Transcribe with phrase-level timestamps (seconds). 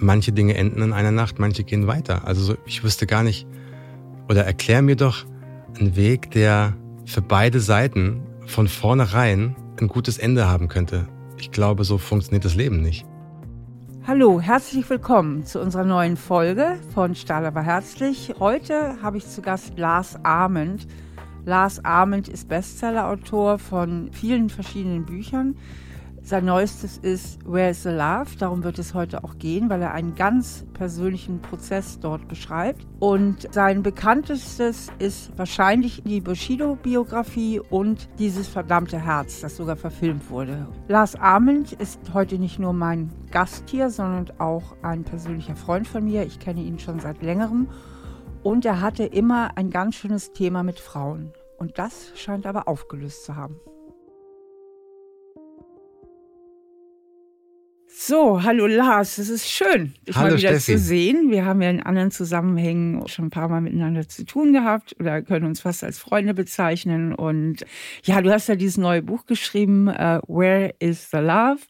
[0.00, 2.26] Manche Dinge enden in einer Nacht, manche gehen weiter.
[2.26, 3.46] Also ich wüsste gar nicht,
[4.28, 5.24] oder erklär mir doch
[5.78, 6.74] einen Weg, der
[7.06, 11.08] für beide Seiten von vornherein ein gutes Ende haben könnte.
[11.38, 13.06] Ich glaube, so funktioniert das Leben nicht.
[14.06, 18.34] Hallo, herzlich willkommen zu unserer neuen Folge von Stahl aber herzlich.
[18.38, 20.86] Heute habe ich zu Gast Lars Ahmed.
[21.44, 25.56] Lars Ahmed ist Bestsellerautor von vielen verschiedenen Büchern.
[26.26, 28.36] Sein neuestes ist Where is the Love?
[28.36, 32.84] Darum wird es heute auch gehen, weil er einen ganz persönlichen Prozess dort beschreibt.
[32.98, 40.66] Und sein bekanntestes ist wahrscheinlich die Bushido-Biografie und dieses verdammte Herz, das sogar verfilmt wurde.
[40.88, 46.04] Lars Ament ist heute nicht nur mein Gast hier, sondern auch ein persönlicher Freund von
[46.04, 46.24] mir.
[46.24, 47.68] Ich kenne ihn schon seit längerem.
[48.42, 51.32] Und er hatte immer ein ganz schönes Thema mit Frauen.
[51.56, 53.60] Und das scheint aber aufgelöst zu haben.
[57.98, 60.72] So, hallo Lars, es ist schön, dich hallo mal wieder Steffi.
[60.72, 61.30] zu sehen.
[61.30, 65.22] Wir haben ja in anderen Zusammenhängen schon ein paar Mal miteinander zu tun gehabt oder
[65.22, 67.14] können uns fast als Freunde bezeichnen.
[67.14, 67.64] Und
[68.04, 71.60] ja, du hast ja dieses neue Buch geschrieben, uh, Where is the Love?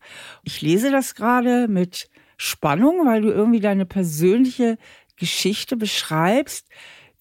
[0.42, 4.78] Ich lese das gerade mit Spannung, weil du irgendwie deine persönliche
[5.16, 6.68] Geschichte beschreibst,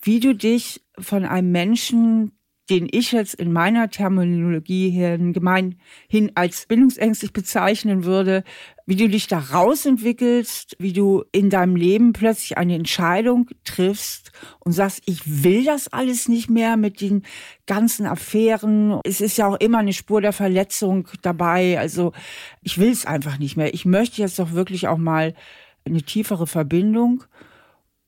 [0.01, 2.31] wie du dich von einem Menschen
[2.69, 8.43] den ich jetzt in meiner Terminologie hin gemeinhin als bindungsängstlich bezeichnen würde,
[8.85, 14.73] wie du dich da rausentwickelst, wie du in deinem Leben plötzlich eine Entscheidung triffst und
[14.73, 17.23] sagst, ich will das alles nicht mehr mit den
[17.65, 18.99] ganzen Affären.
[19.03, 21.79] Es ist ja auch immer eine Spur der Verletzung dabei.
[21.79, 22.13] Also
[22.61, 23.73] ich will es einfach nicht mehr.
[23.73, 25.33] Ich möchte jetzt doch wirklich auch mal
[25.83, 27.23] eine tiefere Verbindung.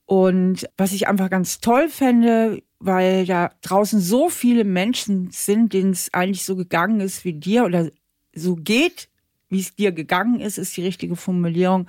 [0.06, 5.90] Und was ich einfach ganz toll fände, weil da draußen so viele Menschen sind, denen
[5.90, 7.90] es eigentlich so gegangen ist wie dir oder
[8.32, 9.08] so geht,
[9.48, 11.86] wie es dir gegangen ist, ist die richtige Formulierung,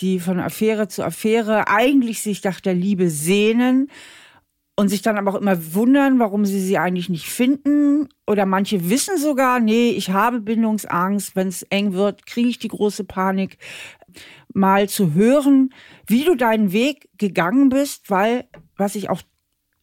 [0.00, 3.88] die von Affäre zu Affäre eigentlich sich nach der Liebe sehnen
[4.76, 8.08] und sich dann aber auch immer wundern, warum sie sie eigentlich nicht finden.
[8.26, 12.68] Oder manche wissen sogar, nee, ich habe Bindungsangst, wenn es eng wird, kriege ich die
[12.68, 13.56] große Panik.
[14.52, 15.72] Mal zu hören,
[16.06, 18.44] wie du deinen Weg gegangen bist, weil
[18.76, 19.22] was ich auch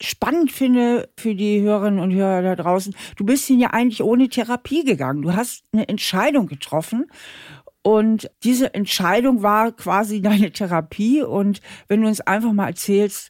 [0.02, 4.28] spannend finde für die Hörerinnen und Hörer da draußen, du bist ihn ja eigentlich ohne
[4.30, 5.22] Therapie gegangen.
[5.22, 7.08] Du hast eine Entscheidung getroffen
[7.84, 11.22] und diese Entscheidung war quasi deine Therapie.
[11.22, 13.30] Und wenn du uns einfach mal erzählst,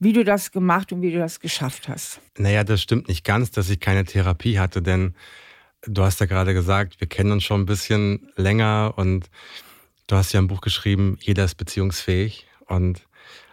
[0.00, 2.20] wie du das gemacht und wie du das geschafft hast.
[2.36, 5.14] Naja, das stimmt nicht ganz, dass ich keine Therapie hatte, denn
[5.82, 9.30] du hast ja gerade gesagt, wir kennen uns schon ein bisschen länger und
[10.08, 12.46] du hast ja ein Buch geschrieben, jeder ist beziehungsfähig.
[12.66, 13.06] Und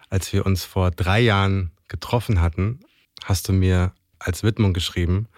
[0.08, 2.80] als wir uns vor drei Jahren getroffen hatten,
[3.24, 5.28] hast du mir als Widmung geschrieben,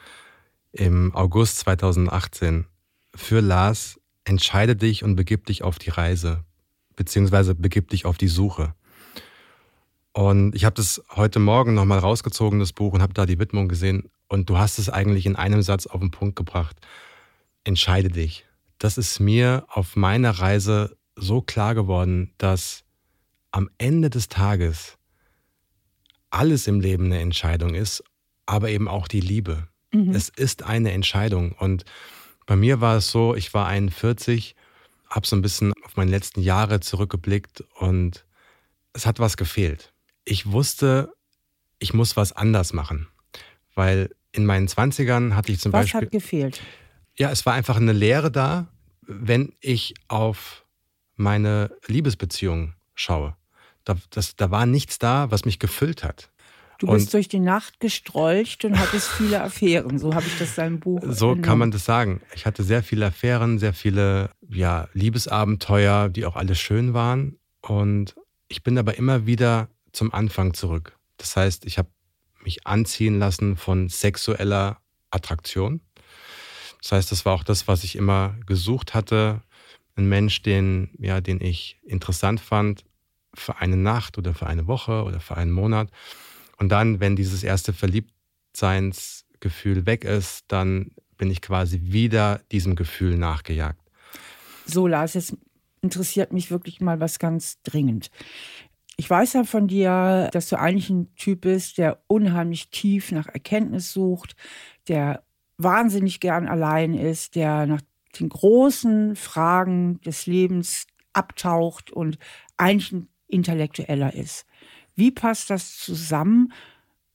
[0.71, 2.67] im August 2018,
[3.15, 6.45] für Lars, entscheide dich und begib dich auf die Reise,
[6.95, 8.75] beziehungsweise begib dich auf die Suche.
[10.13, 13.69] Und ich habe das heute Morgen nochmal rausgezogen, das Buch, und habe da die Widmung
[13.69, 14.11] gesehen.
[14.29, 16.77] Und du hast es eigentlich in einem Satz auf den Punkt gebracht.
[17.65, 18.47] Entscheide dich.
[18.79, 22.85] Das ist mir auf meiner Reise so klar geworden, dass
[23.53, 24.99] am Ende des Tages
[26.33, 28.03] alles im Leben eine Entscheidung ist,
[28.47, 29.69] aber eben auch die Liebe.
[29.93, 30.15] Mhm.
[30.15, 31.53] Es ist eine Entscheidung.
[31.53, 31.85] Und
[32.47, 34.57] bei mir war es so, ich war 41,
[35.09, 38.25] habe so ein bisschen auf meine letzten Jahre zurückgeblickt und
[38.95, 39.93] es hat was gefehlt.
[40.25, 41.13] Ich wusste,
[41.79, 43.09] ich muss was anders machen,
[43.75, 46.01] weil in meinen 20ern hatte ich zum was Beispiel...
[46.01, 46.63] Was hat gefehlt?
[47.17, 48.69] Ja, es war einfach eine Lehre da,
[49.03, 50.65] wenn ich auf
[51.17, 53.37] meine Liebesbeziehung schaue.
[53.85, 56.31] Da, das, da war nichts da, was mich gefüllt hat.
[56.79, 59.99] Du bist und durch die Nacht gestrolcht und hattest viele Affären.
[60.01, 61.01] So habe ich das in deinem Buch.
[61.07, 61.43] So genommen.
[61.43, 62.21] kann man das sagen.
[62.35, 67.39] Ich hatte sehr viele Affären, sehr viele ja, Liebesabenteuer, die auch alle schön waren.
[67.61, 68.17] Und
[68.49, 70.99] ich bin aber immer wieder zum Anfang zurück.
[71.19, 71.89] Das heißt, ich habe
[72.43, 74.79] mich anziehen lassen von sexueller
[75.11, 75.83] Attraktion.
[76.83, 79.43] Das heißt, das war auch das, was ich immer gesucht hatte.
[79.95, 82.85] Ein Mensch, den, ja, den ich interessant fand,
[83.35, 85.91] für eine Nacht oder für eine Woche oder für einen Monat.
[86.59, 93.17] Und dann, wenn dieses erste Verliebtseinsgefühl weg ist, dann bin ich quasi wieder diesem Gefühl
[93.17, 93.81] nachgejagt.
[94.67, 95.37] So, Lars, jetzt
[95.81, 98.11] interessiert mich wirklich mal was ganz dringend.
[98.97, 103.27] Ich weiß ja von dir, dass du eigentlich ein Typ bist, der unheimlich tief nach
[103.27, 104.37] Erkenntnis sucht,
[104.89, 105.25] der
[105.59, 107.81] wahnsinnig gern allein ist, der nach
[108.19, 112.19] den großen Fragen des Lebens abtaucht und
[112.57, 114.47] eigentlich ein intellektueller ist.
[114.95, 116.53] Wie passt das zusammen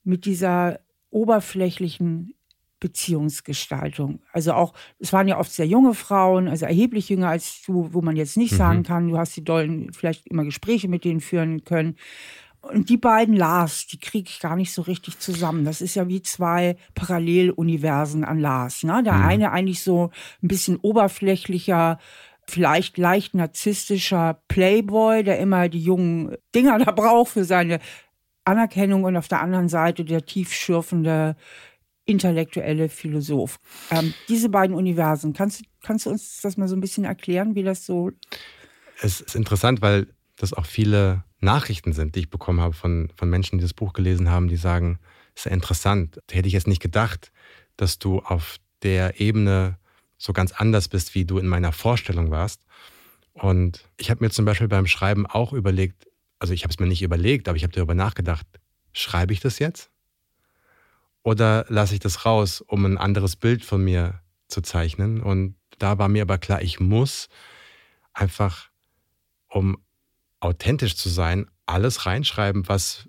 [0.04, 0.80] mit dieser
[1.10, 2.34] oberflächlichen
[2.80, 4.20] Beziehungsgestaltung.
[4.32, 8.02] Also auch, es waren ja oft sehr junge Frauen, also erheblich jünger als du, wo
[8.02, 8.58] man jetzt nicht mhm.
[8.58, 11.96] sagen kann, du hast die dollen vielleicht immer Gespräche mit denen führen können.
[12.62, 15.64] Und die beiden Lars, die kriege ich gar nicht so richtig zusammen.
[15.64, 18.84] Das ist ja wie zwei Paralleluniversen an Lars.
[18.84, 19.02] Ne?
[19.04, 19.26] Der mhm.
[19.26, 20.12] eine eigentlich so
[20.44, 21.98] ein bisschen oberflächlicher,
[22.50, 27.80] vielleicht leicht narzisstischer Playboy, der immer die jungen Dinger da braucht für seine
[28.46, 31.36] Anerkennung und auf der anderen Seite der tiefschürfende
[32.06, 33.60] intellektuelle Philosoph.
[33.92, 37.64] Ähm, diese beiden Universen, kannst, kannst du uns das mal so ein bisschen erklären, wie
[37.64, 38.12] das so.
[39.02, 40.08] Es ist interessant, weil
[40.38, 43.92] das auch viele Nachrichten sind, die ich bekommen habe von, von Menschen, die das Buch
[43.92, 45.00] gelesen haben, die sagen,
[45.36, 46.20] ist interessant.
[46.32, 47.32] Hätte ich jetzt nicht gedacht,
[47.76, 49.78] dass du auf der Ebene
[50.18, 52.66] so ganz anders bist, wie du in meiner Vorstellung warst.
[53.34, 56.08] Und ich habe mir zum Beispiel beim Schreiben auch überlegt,
[56.40, 58.46] also ich habe es mir nicht überlegt, aber ich habe darüber nachgedacht,
[58.94, 59.92] schreibe ich das jetzt?
[61.24, 65.22] Oder lasse ich das raus, um ein anderes Bild von mir zu zeichnen?
[65.22, 67.30] Und da war mir aber klar, ich muss
[68.14, 68.70] einfach,
[69.50, 69.78] um
[70.40, 73.08] authentisch zu sein, alles reinschreiben, was,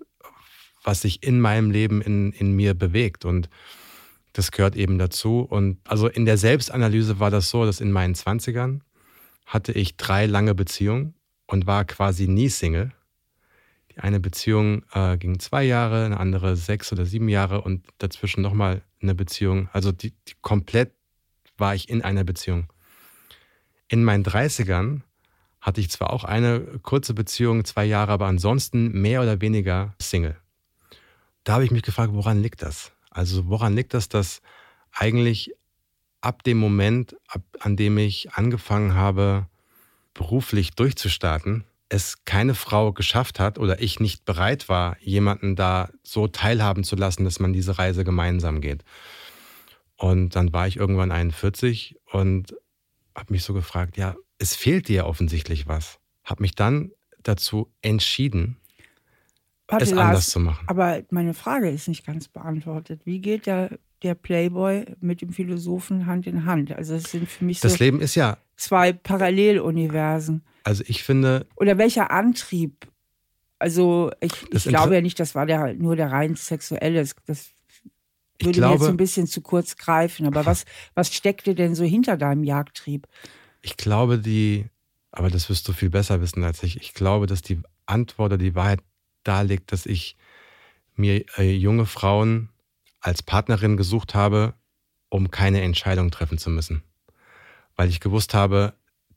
[0.83, 3.25] was sich in meinem Leben in, in mir bewegt.
[3.25, 3.49] Und
[4.33, 5.41] das gehört eben dazu.
[5.41, 8.81] Und also in der Selbstanalyse war das so, dass in meinen 20ern
[9.45, 11.15] hatte ich drei lange Beziehungen
[11.47, 12.91] und war quasi nie Single.
[13.91, 18.41] Die eine Beziehung äh, ging zwei Jahre, eine andere sechs oder sieben Jahre und dazwischen
[18.41, 19.69] nochmal eine Beziehung.
[19.73, 20.93] Also die, die komplett
[21.57, 22.71] war ich in einer Beziehung.
[23.87, 25.01] In meinen 30ern
[25.59, 30.37] hatte ich zwar auch eine kurze Beziehung, zwei Jahre, aber ansonsten mehr oder weniger Single.
[31.43, 32.91] Da habe ich mich gefragt, woran liegt das?
[33.09, 34.41] Also woran liegt das, dass
[34.91, 35.51] eigentlich
[36.21, 39.47] ab dem Moment, ab, an dem ich angefangen habe,
[40.13, 46.27] beruflich durchzustarten, es keine Frau geschafft hat oder ich nicht bereit war, jemanden da so
[46.27, 48.83] teilhaben zu lassen, dass man diese Reise gemeinsam geht.
[49.95, 52.55] Und dann war ich irgendwann 41 und
[53.15, 55.99] habe mich so gefragt, ja, es fehlt dir offensichtlich was.
[56.23, 56.91] Habe mich dann
[57.23, 58.58] dazu entschieden,
[59.69, 60.65] Warte, es Lars, anders zu machen.
[60.67, 63.01] Aber meine Frage ist nicht ganz beantwortet.
[63.05, 66.71] Wie geht der, der Playboy mit dem Philosophen Hand in Hand?
[66.71, 70.43] Also es sind für mich das so Leben ist ja zwei Paralleluniversen.
[70.63, 71.45] Also ich finde.
[71.55, 72.87] Oder welcher Antrieb?
[73.59, 77.01] Also ich, ich glaube ja nicht, das war der, nur der rein sexuelle.
[77.01, 77.49] Das, das
[78.41, 80.25] würde glaube, mir jetzt ein bisschen zu kurz greifen.
[80.25, 80.65] Aber was,
[80.95, 83.07] was steckte denn so hinter deinem Jagdtrieb?
[83.61, 84.65] Ich glaube, die,
[85.11, 86.77] aber das wirst du viel besser wissen als ich.
[86.77, 88.79] Ich glaube, dass die Antwort oder die Wahrheit
[89.23, 90.15] da liegt, dass ich
[90.95, 92.49] mir äh, junge Frauen
[92.99, 94.53] als Partnerin gesucht habe,
[95.09, 96.83] um keine Entscheidung treffen zu müssen.
[97.75, 98.73] Weil ich gewusst habe,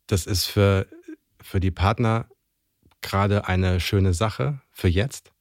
[0.07, 0.87] das ist für,
[1.41, 2.29] für die Partner
[3.01, 5.33] gerade eine schöne Sache für jetzt,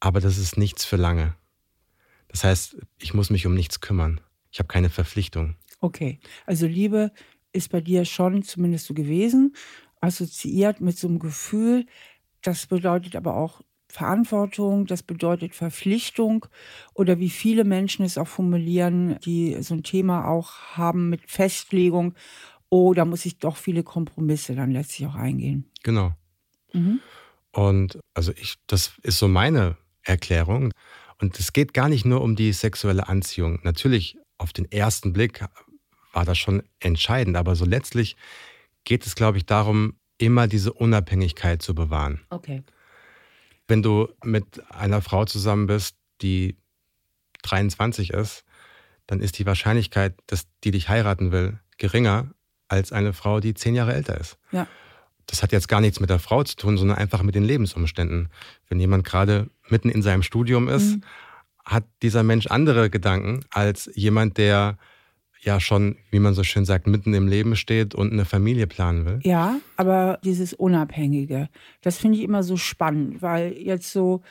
[0.00, 1.34] aber das ist nichts für lange.
[2.28, 4.20] Das heißt, ich muss mich um nichts kümmern.
[4.50, 5.56] Ich habe keine Verpflichtung.
[5.80, 7.12] Okay, also Liebe
[7.52, 9.54] ist bei dir schon zumindest so gewesen,
[10.00, 11.86] assoziiert mit so einem Gefühl,
[12.46, 16.46] das bedeutet aber auch Verantwortung, das bedeutet Verpflichtung
[16.92, 22.14] oder wie viele Menschen es auch formulieren, die so ein Thema auch haben mit Festlegung,
[22.68, 25.70] oh, da muss ich doch viele Kompromisse dann letztlich auch eingehen.
[25.82, 26.12] Genau.
[26.72, 27.00] Mhm.
[27.52, 30.72] Und also ich, das ist so meine Erklärung.
[31.18, 33.60] Und es geht gar nicht nur um die sexuelle Anziehung.
[33.62, 35.42] Natürlich, auf den ersten Blick
[36.12, 37.36] war das schon entscheidend.
[37.36, 38.16] Aber so letztlich
[38.84, 42.20] geht es, glaube ich, darum, immer diese Unabhängigkeit zu bewahren.
[42.30, 42.62] Okay.
[43.68, 46.56] Wenn du mit einer Frau zusammen bist, die
[47.42, 48.44] 23 ist,
[49.06, 52.30] dann ist die Wahrscheinlichkeit, dass die dich heiraten will, geringer
[52.68, 54.38] als eine Frau, die zehn Jahre älter ist.
[54.50, 54.66] Ja.
[55.26, 58.28] Das hat jetzt gar nichts mit der Frau zu tun, sondern einfach mit den Lebensumständen.
[58.68, 61.02] Wenn jemand gerade mitten in seinem Studium ist, mhm.
[61.64, 64.78] hat dieser Mensch andere Gedanken als jemand, der
[65.46, 69.06] ja schon, wie man so schön sagt, mitten im Leben steht und eine Familie planen
[69.06, 69.20] will.
[69.22, 71.48] Ja, aber dieses Unabhängige,
[71.82, 74.22] das finde ich immer so spannend, weil jetzt so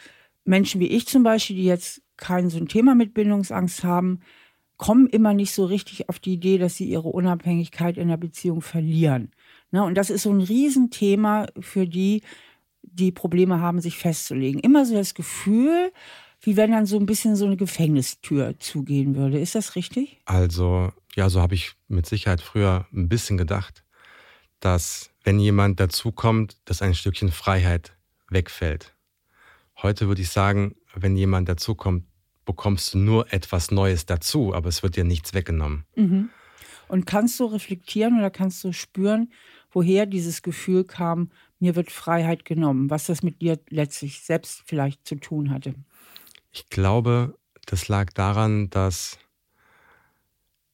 [0.43, 4.19] Menschen wie ich zum Beispiel, die jetzt kein so ein Thema mit Bindungsangst haben,
[4.77, 8.61] kommen immer nicht so richtig auf die Idee, dass sie ihre Unabhängigkeit in der Beziehung
[8.61, 9.31] verlieren.
[9.71, 9.83] Ne?
[9.83, 12.21] Und das ist so ein Riesenthema für die,
[12.81, 14.59] die Probleme haben, sich festzulegen.
[14.59, 15.91] Immer so das Gefühl,
[16.45, 19.39] wie wenn dann so ein bisschen so eine Gefängnistür zugehen würde.
[19.39, 20.19] Ist das richtig?
[20.25, 23.83] Also, ja, so habe ich mit Sicherheit früher ein bisschen gedacht,
[24.59, 27.97] dass wenn jemand dazukommt, dass ein Stückchen Freiheit
[28.29, 28.93] wegfällt.
[29.81, 32.05] Heute würde ich sagen, wenn jemand dazukommt,
[32.45, 35.85] bekommst du nur etwas Neues dazu, aber es wird dir nichts weggenommen.
[35.95, 36.29] Mhm.
[36.87, 39.31] Und kannst du reflektieren oder kannst du spüren,
[39.71, 45.07] woher dieses Gefühl kam, mir wird Freiheit genommen, was das mit dir letztlich selbst vielleicht
[45.07, 45.73] zu tun hatte?
[46.55, 49.19] Ich glaube, das lag daran, dass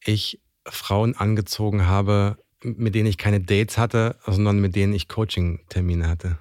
[0.06, 6.08] ich Frauen angezogen habe, mit denen ich keine Dates hatte, sondern mit denen ich Coaching-Termine
[6.08, 6.38] hatte.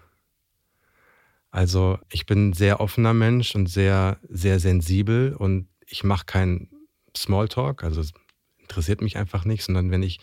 [1.51, 6.69] Also ich bin ein sehr offener Mensch und sehr, sehr sensibel und ich mache keinen
[7.17, 8.13] Smalltalk, also es
[8.59, 10.21] interessiert mich einfach nicht, sondern wenn ich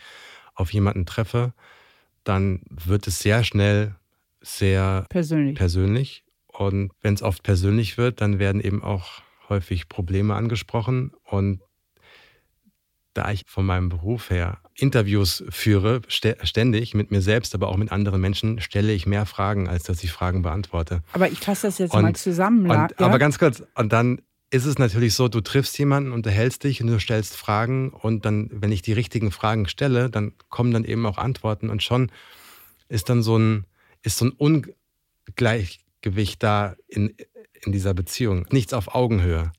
[0.53, 1.55] auf jemanden treffe,
[2.23, 3.95] dann wird es sehr schnell
[4.41, 5.57] sehr persönlich.
[5.57, 6.26] persönlich.
[6.57, 11.11] Und wenn es oft persönlich wird, dann werden eben auch häufig Probleme angesprochen.
[11.23, 11.61] Und
[13.13, 17.91] da ich von meinem Beruf her Interviews führe, ständig mit mir selbst, aber auch mit
[17.91, 21.03] anderen Menschen, stelle ich mehr Fragen, als dass ich Fragen beantworte.
[21.13, 22.63] Aber ich fasse das jetzt und, mal zusammen.
[22.63, 22.87] Und, ja?
[22.97, 26.87] Aber ganz kurz, und dann ist es natürlich so, du triffst jemanden, unterhältst dich und
[26.87, 31.05] du stellst Fragen und dann, wenn ich die richtigen Fragen stelle, dann kommen dann eben
[31.05, 32.11] auch Antworten und schon
[32.89, 33.65] ist dann so ein,
[34.03, 34.31] ist so ein
[36.07, 37.13] Ungleichgewicht da in,
[37.65, 38.45] in dieser Beziehung.
[38.51, 39.51] Nichts auf Augenhöhe.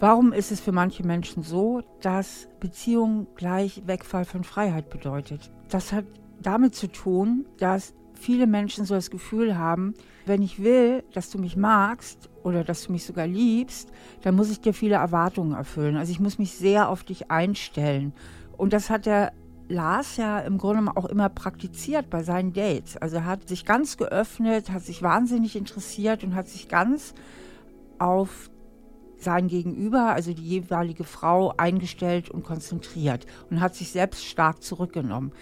[0.00, 5.50] Warum ist es für manche Menschen so, dass Beziehung gleich Wegfall von Freiheit bedeutet?
[5.68, 6.04] Das hat
[6.40, 9.94] damit zu tun, dass viele Menschen so das Gefühl haben,
[10.24, 13.90] wenn ich will, dass du mich magst oder dass du mich sogar liebst,
[14.22, 15.96] dann muss ich dir viele Erwartungen erfüllen.
[15.96, 18.12] Also ich muss mich sehr auf dich einstellen.
[18.56, 19.32] Und das hat der
[19.68, 22.96] Lars ja im Grunde auch immer praktiziert bei seinen Dates.
[22.96, 27.14] Also er hat sich ganz geöffnet, hat sich wahnsinnig interessiert und hat sich ganz
[27.98, 28.50] auf
[29.18, 35.32] sein Gegenüber, also die jeweilige Frau, eingestellt und konzentriert und hat sich selbst stark zurückgenommen.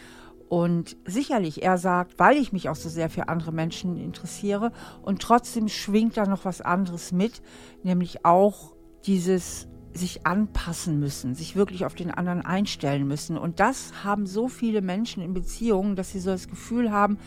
[0.48, 5.20] Und sicherlich, er sagt, weil ich mich auch so sehr für andere Menschen interessiere und
[5.20, 7.42] trotzdem schwingt da noch was anderes mit,
[7.82, 13.36] nämlich auch dieses sich anpassen müssen, sich wirklich auf den anderen einstellen müssen.
[13.38, 17.18] Und das haben so viele Menschen in Beziehungen, dass sie so das Gefühl haben,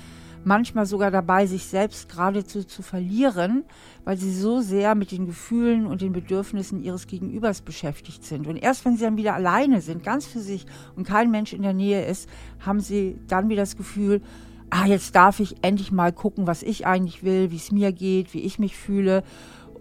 [0.43, 3.63] manchmal sogar dabei, sich selbst geradezu zu verlieren,
[4.05, 8.47] weil sie so sehr mit den Gefühlen und den Bedürfnissen ihres Gegenübers beschäftigt sind.
[8.47, 11.61] Und erst wenn sie dann wieder alleine sind, ganz für sich und kein Mensch in
[11.61, 14.21] der Nähe ist, haben sie dann wieder das Gefühl,
[14.69, 18.33] ah, jetzt darf ich endlich mal gucken, was ich eigentlich will, wie es mir geht,
[18.33, 19.23] wie ich mich fühle.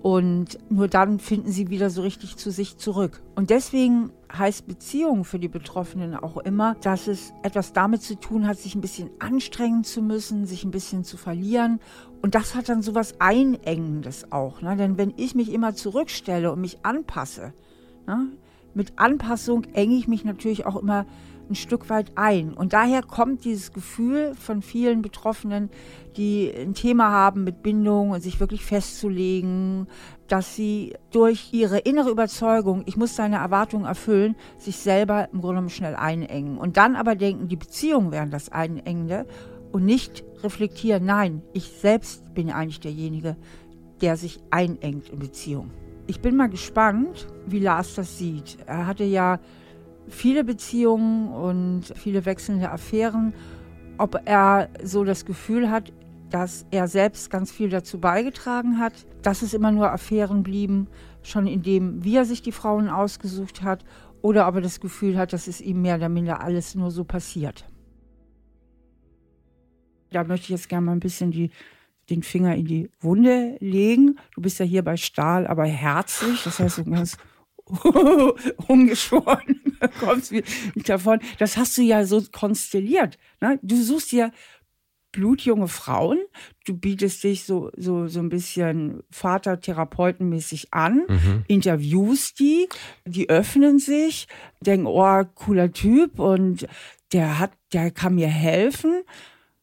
[0.02, 3.20] Und nur dann finden sie wieder so richtig zu sich zurück.
[3.34, 8.46] Und deswegen heißt Beziehung für die Betroffenen auch immer, dass es etwas damit zu tun
[8.46, 11.80] hat, sich ein bisschen anstrengen zu müssen, sich ein bisschen zu verlieren.
[12.22, 14.62] Und das hat dann so was Einengendes auch.
[14.62, 14.76] Ne?
[14.76, 17.52] Denn wenn ich mich immer zurückstelle und mich anpasse,
[18.06, 18.28] ne?
[18.74, 21.06] mit Anpassung enge ich mich natürlich auch immer
[21.50, 22.52] ein Stück weit ein.
[22.54, 25.70] Und daher kommt dieses Gefühl von vielen Betroffenen,
[26.16, 29.86] die ein Thema haben mit Bindung und sich wirklich festzulegen,
[30.26, 35.54] dass sie durch ihre innere Überzeugung, ich muss seine Erwartungen erfüllen, sich selber im Grunde
[35.54, 36.58] genommen schnell einengen.
[36.58, 39.26] Und dann aber denken, die Beziehungen wären das Einengende
[39.72, 43.36] und nicht reflektieren, nein, ich selbst bin eigentlich derjenige,
[44.00, 45.70] der sich einengt in Beziehung.
[46.06, 48.58] Ich bin mal gespannt, wie Lars das sieht.
[48.66, 49.40] Er hatte ja
[50.08, 53.34] viele Beziehungen und viele wechselnde Affären,
[53.98, 55.92] ob er so das Gefühl hat,
[56.30, 60.88] dass er selbst ganz viel dazu beigetragen hat, dass es immer nur Affären blieben,
[61.22, 63.84] schon in dem, wie er sich die Frauen ausgesucht hat,
[64.20, 67.04] oder ob er das Gefühl hat, dass es ihm mehr oder minder alles nur so
[67.04, 67.66] passiert.
[70.10, 71.50] Da möchte ich jetzt gerne mal ein bisschen die,
[72.10, 74.18] den Finger in die Wunde legen.
[74.34, 77.16] Du bist ja hier bei Stahl, aber herzlich, das heißt so ganz
[78.66, 79.60] ungeschoren
[80.00, 81.20] kommst nicht davon.
[81.38, 83.18] Das hast du ja so konstelliert.
[83.40, 83.58] Ne?
[83.62, 84.30] Du suchst ja
[85.12, 86.18] blutjunge Frauen,
[86.66, 91.44] du bietest dich so, so, so ein bisschen Vatertherapeutenmäßig an, mhm.
[91.48, 92.68] interviewst die,
[93.06, 94.28] die öffnen sich,
[94.60, 96.68] denken, oh, cooler Typ und
[97.12, 99.02] der hat, der kann mir helfen.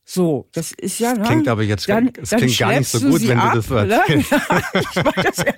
[0.04, 1.12] So, das ist ja.
[1.12, 1.26] Das ne?
[1.26, 3.76] klingt aber jetzt dann, das klingt gar nicht so gut, wenn ab, du das so
[3.76, 3.86] ne?
[4.08, 4.18] Ne?
[4.18, 5.54] ich meine das ja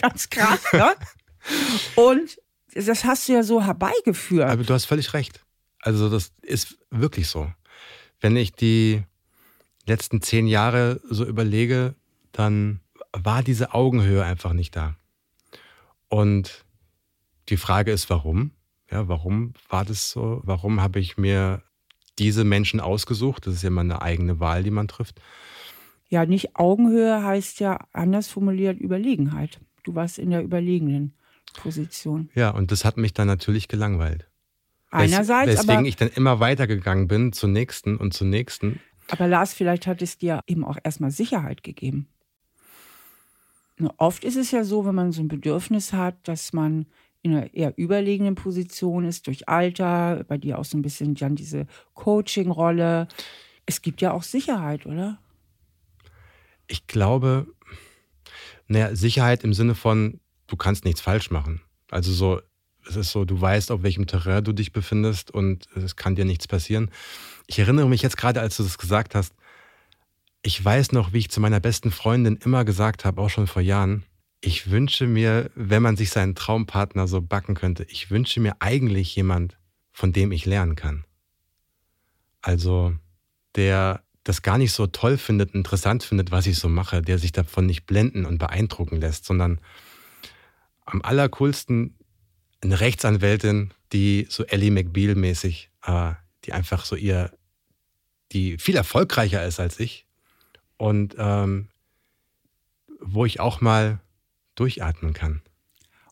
[0.00, 0.60] ganz krass.
[0.72, 0.92] Ne?
[1.96, 2.38] Und
[2.74, 4.48] das hast du ja so herbeigeführt.
[4.48, 5.44] Aber du hast völlig recht.
[5.80, 7.52] Also das ist wirklich so.
[8.20, 9.02] Wenn ich die
[9.86, 11.94] letzten zehn Jahre so überlege,
[12.30, 12.80] dann
[13.12, 14.96] war diese Augenhöhe einfach nicht da.
[16.08, 16.64] Und
[17.48, 18.52] die Frage ist, warum?
[18.90, 20.40] Ja, warum war das so?
[20.44, 21.62] Warum habe ich mir
[22.18, 23.46] diese Menschen ausgesucht?
[23.46, 25.20] Das ist ja immer eine eigene Wahl, die man trifft.
[26.08, 29.60] Ja, nicht Augenhöhe heißt ja anders formuliert Überlegenheit.
[29.82, 31.14] Du warst in der überlegenen
[31.54, 32.30] Position.
[32.34, 34.28] Ja, und das hat mich dann natürlich gelangweilt.
[34.90, 38.80] Einerseits, Wes weswegen aber, ich dann immer weitergegangen bin zur nächsten und zur nächsten.
[39.08, 42.08] Aber Lars, vielleicht hat es dir eben auch erstmal Sicherheit gegeben.
[43.96, 46.86] Oft ist es ja so, wenn man so ein Bedürfnis hat, dass man
[47.22, 51.36] in einer eher überlegenen Position ist, durch Alter, bei dir auch so ein bisschen dann
[51.36, 53.08] diese Coaching-Rolle.
[53.64, 55.18] Es gibt ja auch Sicherheit, oder?
[56.66, 57.46] Ich glaube,
[58.66, 60.20] naja, Sicherheit im Sinne von,
[60.52, 61.62] du kannst nichts falsch machen.
[61.90, 62.42] Also so,
[62.86, 66.26] es ist so, du weißt, auf welchem Terrain du dich befindest und es kann dir
[66.26, 66.90] nichts passieren.
[67.46, 69.34] Ich erinnere mich jetzt gerade, als du das gesagt hast,
[70.42, 73.62] ich weiß noch, wie ich zu meiner besten Freundin immer gesagt habe, auch schon vor
[73.62, 74.04] Jahren,
[74.42, 79.16] ich wünsche mir, wenn man sich seinen Traumpartner so backen könnte, ich wünsche mir eigentlich
[79.16, 79.56] jemand,
[79.90, 81.04] von dem ich lernen kann.
[82.42, 82.94] Also,
[83.54, 87.32] der das gar nicht so toll findet, interessant findet, was ich so mache, der sich
[87.32, 89.60] davon nicht blenden und beeindrucken lässt, sondern
[90.92, 91.96] am allercoolsten
[92.60, 96.12] eine Rechtsanwältin, die so Ellie McBeal-mäßig, äh,
[96.44, 97.32] die einfach so ihr,
[98.32, 100.06] die viel erfolgreicher ist als ich
[100.76, 101.68] und ähm,
[103.00, 104.00] wo ich auch mal
[104.54, 105.42] durchatmen kann.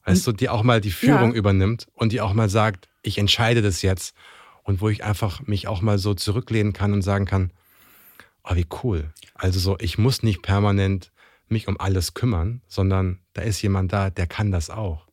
[0.04, 1.36] Weißt du, die auch mal die Führung ja.
[1.36, 4.14] übernimmt und die auch mal sagt, ich entscheide das jetzt
[4.64, 7.52] und wo ich einfach mich auch mal so zurücklehnen kann und sagen kann,
[8.44, 9.12] oh, wie cool.
[9.34, 11.12] Also so, ich muss nicht permanent
[11.50, 15.06] mich um alles kümmern, sondern da ist jemand da, der kann das auch.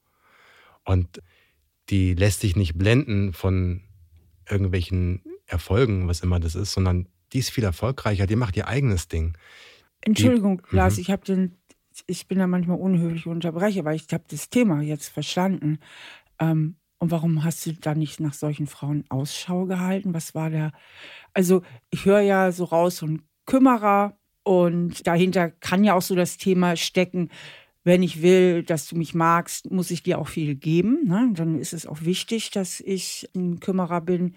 [0.84, 1.22] Und
[1.89, 3.82] die lässt sich nicht blenden von
[4.50, 9.08] irgendwelchen Erfolgen, was immer das ist, sondern die ist viel erfolgreicher, die macht ihr eigenes
[9.08, 9.38] Ding.
[10.01, 11.01] Entschuldigung, die, Lars, -hmm.
[11.01, 11.58] ich habe den,
[12.06, 15.79] ich bin da manchmal unhöflich und unterbreche, weil ich habe das Thema jetzt verstanden.
[16.39, 20.13] Ähm, und warum hast du da nicht nach solchen Frauen Ausschau gehalten?
[20.13, 20.72] Was war der?
[21.34, 24.16] Also, ich höre ja so raus, so ein Kümmerer
[24.48, 27.30] und dahinter kann ja auch so das Thema stecken,
[27.84, 31.08] wenn ich will, dass du mich magst, muss ich dir auch viel geben.
[31.08, 31.32] Ne?
[31.34, 34.36] Dann ist es auch wichtig, dass ich ein Kümmerer bin.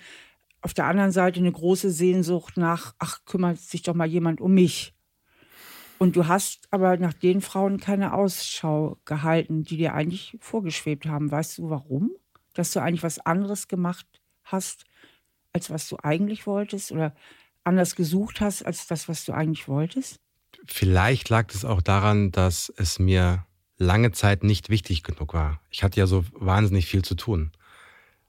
[0.63, 4.55] Auf der anderen Seite eine große Sehnsucht nach, ach, kümmert sich doch mal jemand um
[4.55, 4.95] mich.
[5.99, 11.31] Und du hast aber nach den Frauen keine Ausschau gehalten, die dir eigentlich vorgeschwebt haben.
[11.31, 12.13] Weißt du warum?
[12.55, 14.07] dass du eigentlich was anderes gemacht
[14.45, 14.85] hast,
[15.53, 17.15] als was du eigentlich wolltest oder
[17.71, 20.17] anders gesucht hast, als das, was du eigentlich wolltest?
[20.67, 23.47] Vielleicht lag es auch daran, dass es mir
[23.79, 25.61] lange Zeit nicht wichtig genug war.
[25.71, 27.53] Ich hatte ja so wahnsinnig viel zu tun.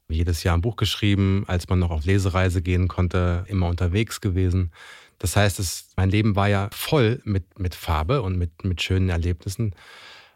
[0.08, 4.72] Jedes Jahr ein Buch geschrieben, als man noch auf Lesereise gehen konnte, immer unterwegs gewesen.
[5.20, 9.10] Das heißt, es, mein Leben war ja voll mit, mit Farbe und mit, mit schönen
[9.10, 9.76] Erlebnissen.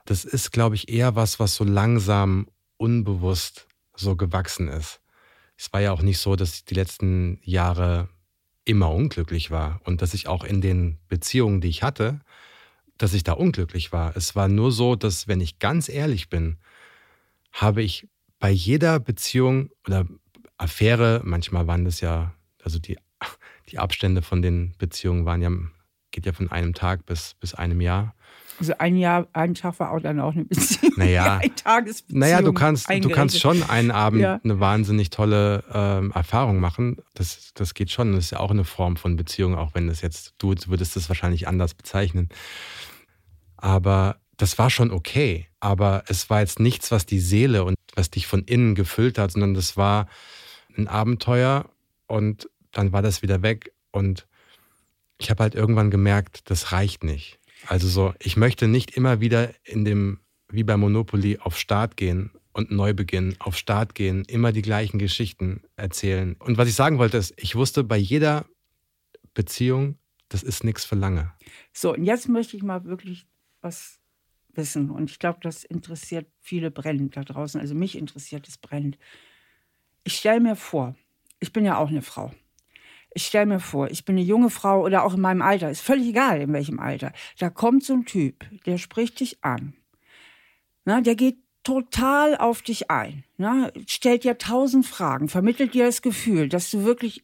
[0.06, 5.00] Das ist, glaube ich, eher was, was so langsam, unbewusst so gewachsen ist.
[5.58, 8.10] Es war ja auch nicht so, dass ich die letzten Jahre
[8.65, 12.19] immer unglücklich war und dass ich auch in den Beziehungen, die ich hatte,
[12.97, 14.15] dass ich da unglücklich war.
[14.17, 16.58] Es war nur so, dass wenn ich ganz ehrlich bin,
[17.51, 18.08] habe ich
[18.39, 20.06] bei jeder Beziehung oder
[20.58, 22.97] Affäre, manchmal waren das ja, also die,
[23.69, 25.51] die Abstände von den Beziehungen waren ja,
[26.12, 28.15] geht ja von einem Tag bis, bis einem Jahr.
[28.60, 30.94] Also ein Jahr, ein Tag war auch dann auch eine Beziehung.
[30.98, 32.20] Naja, ein Tagesbeziehung.
[32.20, 34.39] Naja, du kannst, du kannst schon einen Abend ja.
[34.44, 36.98] eine wahnsinnig tolle ähm, Erfahrung machen.
[37.15, 38.13] Das, das geht schon.
[38.13, 41.10] Das ist ja auch eine Form von Beziehung, auch wenn das jetzt, du würdest das
[41.10, 42.30] wahrscheinlich anders bezeichnen.
[43.58, 45.48] Aber das war schon okay.
[45.60, 49.32] Aber es war jetzt nichts, was die Seele und was dich von innen gefüllt hat,
[49.32, 50.08] sondern das war
[50.78, 51.70] ein Abenteuer
[52.08, 53.74] und dann war das wieder weg.
[53.91, 54.28] Und
[55.18, 57.39] ich habe halt irgendwann gemerkt, das reicht nicht.
[57.67, 62.32] Also so, ich möchte nicht immer wieder in dem, wie bei Monopoly, auf Start gehen
[62.54, 66.36] und neu beginnen, auf Start gehen, immer die gleichen Geschichten erzählen.
[66.39, 68.45] Und was ich sagen wollte, ist, ich wusste bei jeder
[69.34, 69.97] Beziehung,
[70.30, 71.32] das ist nichts für lange.
[71.73, 73.28] So, und jetzt möchte ich mal wirklich
[73.62, 73.99] was
[74.54, 74.89] wissen.
[74.89, 77.60] Und ich glaube, das interessiert viele brennend da draußen.
[77.60, 78.97] Also mich interessiert es brennend.
[80.04, 80.95] Ich stelle mir vor,
[81.39, 82.34] ich bin ja auch eine Frau.
[83.17, 85.80] Ich stelle mir vor, ich bin eine junge Frau oder auch in meinem Alter, ist
[85.80, 87.13] völlig egal in welchem Alter.
[87.39, 89.73] Da kommt so ein Typ, der spricht dich an.
[90.84, 93.23] Na, der geht total auf dich ein.
[93.38, 97.23] Na, stellt dir tausend Fragen, vermittelt dir das Gefühl, dass du wirklich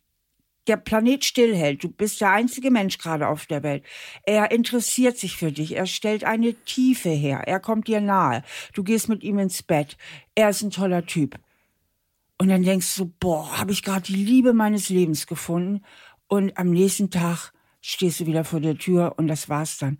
[0.68, 1.84] der Planet stillhält.
[1.84, 3.84] Du bist der einzige Mensch gerade auf der Welt.
[4.24, 5.76] Er interessiert sich für dich.
[5.76, 7.44] Er stellt eine Tiefe her.
[7.48, 8.44] Er kommt dir nahe.
[8.74, 9.98] Du gehst mit ihm ins Bett.
[10.36, 11.38] Er ist ein toller Typ.
[12.42, 15.86] Und dann denkst du, boah, habe ich gerade die Liebe meines Lebens gefunden.
[16.28, 20.00] Und am nächsten Tag stehst du wieder vor der Tür und das war's dann.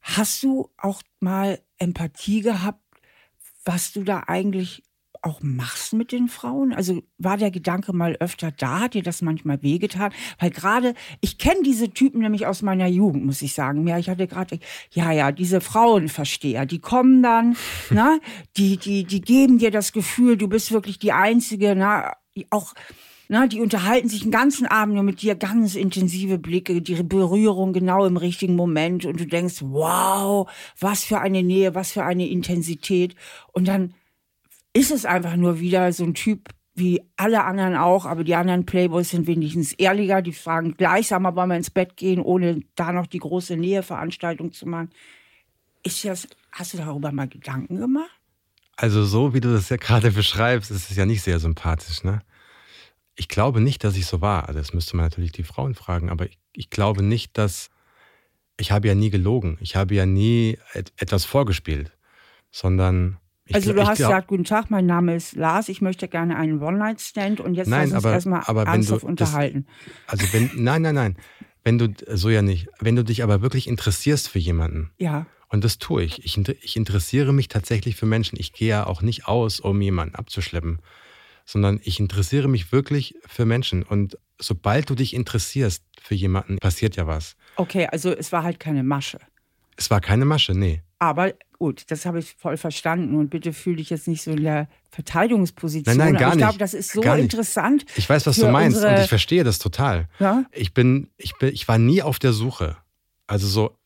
[0.00, 2.80] Hast du auch mal Empathie gehabt,
[3.66, 4.82] was du da eigentlich
[5.24, 6.72] auch machst mit den Frauen?
[6.72, 8.80] Also war der Gedanke mal öfter da?
[8.80, 10.12] Hat dir das manchmal wehgetan?
[10.38, 13.86] Weil gerade, ich kenne diese Typen nämlich aus meiner Jugend, muss ich sagen.
[13.86, 14.58] Ja, ich hatte gerade,
[14.90, 17.56] ja, ja, diese Frauenversteher, die kommen dann,
[17.90, 18.20] ne,
[18.56, 22.12] die, die, die geben dir das Gefühl, du bist wirklich die Einzige, ne,
[22.50, 22.74] auch,
[23.28, 27.72] na, die unterhalten sich den ganzen Abend nur mit dir, ganz intensive Blicke, die Berührung
[27.72, 32.28] genau im richtigen Moment und du denkst, wow, was für eine Nähe, was für eine
[32.28, 33.14] Intensität.
[33.52, 33.94] Und dann
[34.74, 38.66] ist es einfach nur wieder so ein Typ wie alle anderen auch, aber die anderen
[38.66, 40.22] Playboys sind wenigstens ehrlicher.
[40.22, 44.66] Die fragen gleichsam, wollen wir ins Bett gehen, ohne da noch die große Näheveranstaltung zu
[44.66, 44.90] machen.
[45.84, 48.10] Ist das, hast du darüber mal Gedanken gemacht?
[48.76, 52.22] Also so wie du das ja gerade beschreibst, ist es ja nicht sehr sympathisch, ne?
[53.14, 54.48] Ich glaube nicht, dass ich so war.
[54.48, 57.70] Also das müsste man natürlich die Frauen fragen, aber ich, ich glaube nicht, dass
[58.56, 59.56] ich habe ja nie gelogen.
[59.60, 61.96] Ich habe ja nie et etwas vorgespielt,
[62.50, 66.08] sondern ich also du hast glaub, gesagt, guten Tag, mein Name ist Lars, ich möchte
[66.08, 69.66] gerne einen One-Night-Stand und jetzt nein, lass uns erstmal ernsthaft du, unterhalten.
[70.06, 71.16] Das, also wenn, nein, nein, nein,
[71.62, 74.90] wenn du, so ja nicht, wenn du dich aber wirklich interessierst für jemanden.
[74.98, 75.26] Ja.
[75.48, 76.24] Und das tue ich.
[76.24, 76.36] ich.
[76.62, 78.38] Ich interessiere mich tatsächlich für Menschen.
[78.40, 80.80] Ich gehe ja auch nicht aus, um jemanden abzuschleppen,
[81.44, 83.82] sondern ich interessiere mich wirklich für Menschen.
[83.82, 87.36] Und sobald du dich interessierst für jemanden, passiert ja was.
[87.56, 89.20] Okay, also es war halt keine Masche.
[89.76, 90.82] Es war keine Masche, nee.
[90.98, 94.42] Aber gut, das habe ich voll verstanden und bitte fühle dich jetzt nicht so in
[94.42, 95.96] der Verteidigungsposition.
[95.96, 96.44] Nein, nein, gar ich nicht.
[96.44, 97.86] glaube, das ist so interessant.
[97.96, 100.06] Ich weiß, was du meinst und ich verstehe das total.
[100.18, 100.44] Ja?
[100.52, 102.76] Ich bin, ich bin, ich war nie auf der Suche.
[103.26, 103.78] Also so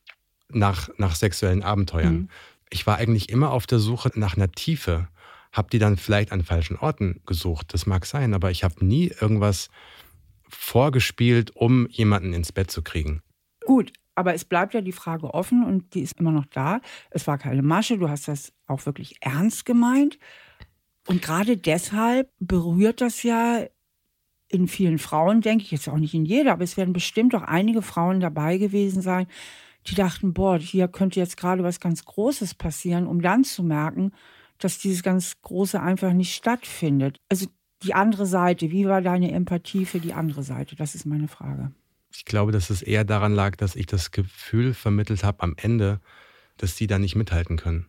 [0.49, 2.13] nach, nach sexuellen Abenteuern.
[2.13, 2.29] Mhm.
[2.69, 5.07] Ich war eigentlich immer auf der Suche nach einer Tiefe.
[5.53, 7.73] Hab die dann vielleicht an falschen Orten gesucht.
[7.73, 9.69] Das mag sein, aber ich habe nie irgendwas
[10.49, 13.21] vorgespielt, um jemanden ins Bett zu kriegen.
[13.65, 16.81] Gut, aber es bleibt ja die Frage offen und die ist immer noch da.
[17.09, 20.19] Es war keine Masche, du hast das auch wirklich ernst gemeint.
[21.07, 23.65] Und gerade deshalb berührt das ja
[24.49, 27.43] in vielen Frauen, denke ich, jetzt auch nicht in jeder, aber es werden bestimmt auch
[27.43, 29.25] einige Frauen dabei gewesen sein,
[29.87, 34.11] die dachten, boah, hier könnte jetzt gerade was ganz Großes passieren, um dann zu merken,
[34.57, 37.21] dass dieses ganz Große einfach nicht stattfindet.
[37.29, 37.47] Also
[37.83, 40.75] die andere Seite, wie war deine Empathie für die andere Seite?
[40.75, 41.71] Das ist meine Frage.
[42.19, 46.01] Ich glaube, dass es eher daran lag, dass ich das Gefühl vermittelt habe am Ende,
[46.57, 47.85] dass sie da nicht mithalten können.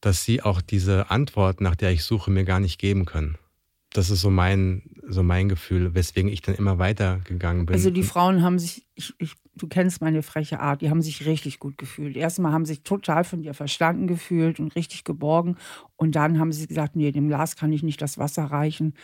[0.00, 3.36] Dass sie auch diese Antwort, nach der ich suche, mir gar nicht geben können.
[3.90, 7.74] Das ist so mein, so mein Gefühl, weswegen ich dann immer weitergegangen bin.
[7.74, 11.26] Also die Frauen haben sich, ich, ich, du kennst meine freche Art, die haben sich
[11.26, 12.16] richtig gut gefühlt.
[12.16, 15.56] Erstmal haben sie sich total von dir verstanden gefühlt und richtig geborgen.
[15.96, 18.94] Und dann haben sie gesagt, nee, dem Glas kann ich nicht das Wasser reichen.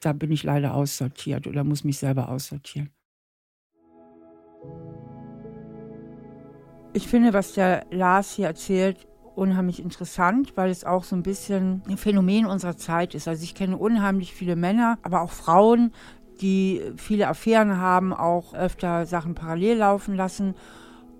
[0.00, 2.88] Da bin ich leider aussortiert oder muss mich selber aussortieren.
[6.92, 11.82] Ich finde, was der Lars hier erzählt, unheimlich interessant, weil es auch so ein bisschen
[11.88, 13.26] ein Phänomen unserer Zeit ist.
[13.26, 15.92] Also ich kenne unheimlich viele Männer, aber auch Frauen,
[16.40, 20.54] die viele Affären haben, auch öfter Sachen parallel laufen lassen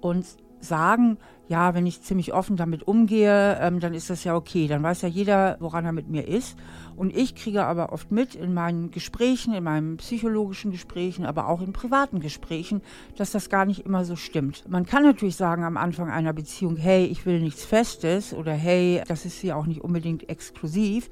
[0.01, 0.27] und
[0.65, 4.67] sagen, ja, wenn ich ziemlich offen damit umgehe, ähm, dann ist das ja okay.
[4.67, 6.57] Dann weiß ja jeder, woran er mit mir ist.
[6.97, 11.61] Und ich kriege aber oft mit in meinen Gesprächen, in meinen psychologischen Gesprächen, aber auch
[11.61, 12.81] in privaten Gesprächen,
[13.17, 14.65] dass das gar nicht immer so stimmt.
[14.69, 19.03] Man kann natürlich sagen am Anfang einer Beziehung, hey, ich will nichts Festes oder hey,
[19.07, 21.11] das ist hier auch nicht unbedingt exklusiv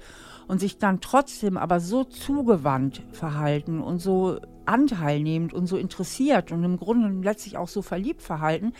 [0.48, 6.62] und sich dann trotzdem aber so zugewandt verhalten und so anteilnehmend und so interessiert und
[6.64, 8.72] im Grunde letztlich auch so verliebt verhalten,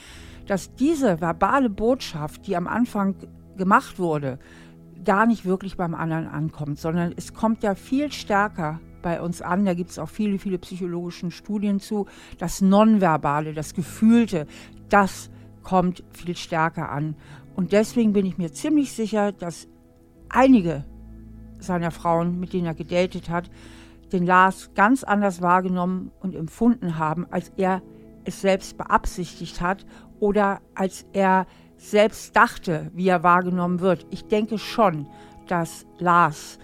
[0.46, 3.16] dass diese verbale Botschaft, die am Anfang
[3.56, 4.38] gemacht wurde,
[5.04, 9.64] gar nicht wirklich beim anderen ankommt, sondern es kommt ja viel stärker bei uns an.
[9.64, 12.06] Da gibt es auch viele, viele psychologische Studien zu.
[12.38, 14.46] Das Nonverbale, das Gefühlte,
[14.88, 15.30] das
[15.62, 17.16] kommt viel stärker an.
[17.54, 19.68] Und deswegen bin ich mir ziemlich sicher, dass
[20.28, 20.84] einige
[21.58, 23.50] seiner Frauen, mit denen er gedatet hat,
[24.12, 27.82] den Lars ganz anders wahrgenommen und empfunden haben, als er
[28.24, 29.84] es selbst beabsichtigt hat
[30.22, 34.06] oder als er selbst dachte, wie er wahrgenommen wird.
[34.10, 35.08] Ich denke schon,
[35.48, 36.60] dass Lars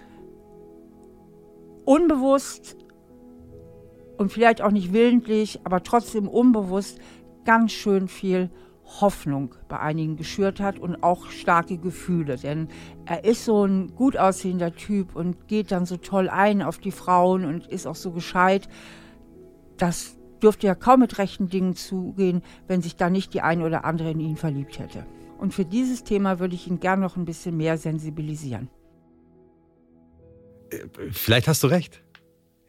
[1.85, 2.77] unbewusst
[4.17, 7.01] und vielleicht auch nicht willentlich, aber trotzdem unbewusst
[7.45, 8.49] ganz schön viel
[9.01, 12.37] Hoffnung bei einigen geschürt hat und auch starke Gefühle.
[12.37, 12.69] Denn
[13.07, 16.93] er ist so ein gut aussehender Typ und geht dann so toll ein auf die
[16.93, 18.69] Frauen und ist auch so gescheit.
[19.79, 23.85] Das dürfte ja kaum mit rechten Dingen zugehen, wenn sich da nicht die eine oder
[23.85, 25.07] andere in ihn verliebt hätte.
[25.39, 28.69] Und für dieses Thema würde ich ihn gern noch ein bisschen mehr sensibilisieren.
[31.11, 32.03] Vielleicht hast du recht.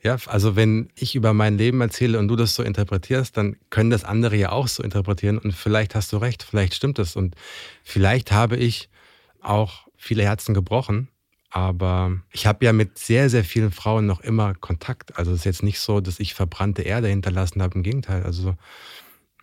[0.01, 3.89] Ja, also wenn ich über mein Leben erzähle und du das so interpretierst, dann können
[3.89, 7.35] das andere ja auch so interpretieren und vielleicht hast du recht, vielleicht stimmt es und
[7.83, 8.89] vielleicht habe ich
[9.41, 11.09] auch viele Herzen gebrochen
[11.49, 15.17] aber ich habe ja mit sehr, sehr vielen Frauen noch immer Kontakt.
[15.17, 17.75] Also es ist jetzt nicht so, dass ich verbrannte Erde hinterlassen habe.
[17.75, 18.23] Im Gegenteil.
[18.23, 18.55] Also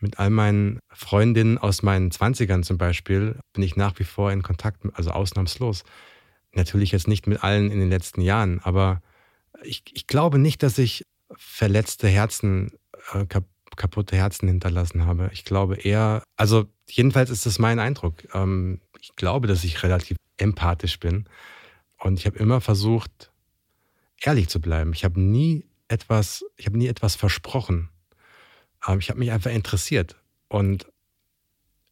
[0.00, 4.42] mit all meinen Freundinnen aus meinen Zwanzigern zum Beispiel bin ich nach wie vor in
[4.42, 5.84] Kontakt, also ausnahmslos.
[6.52, 9.02] Natürlich jetzt nicht mit allen in den letzten Jahren, aber
[9.62, 11.04] ich, ich glaube nicht, dass ich
[11.36, 12.72] verletzte Herzen,
[13.12, 13.26] äh,
[13.76, 15.30] kaputte Herzen hinterlassen habe.
[15.32, 18.14] Ich glaube eher, also jedenfalls ist das mein Eindruck.
[18.34, 21.26] Ähm, ich glaube, dass ich relativ empathisch bin.
[21.98, 23.30] Und ich habe immer versucht,
[24.20, 24.92] ehrlich zu bleiben.
[24.92, 27.88] Ich habe nie etwas, ich habe nie etwas versprochen.
[28.80, 30.16] Aber ich habe mich einfach interessiert.
[30.48, 30.86] Und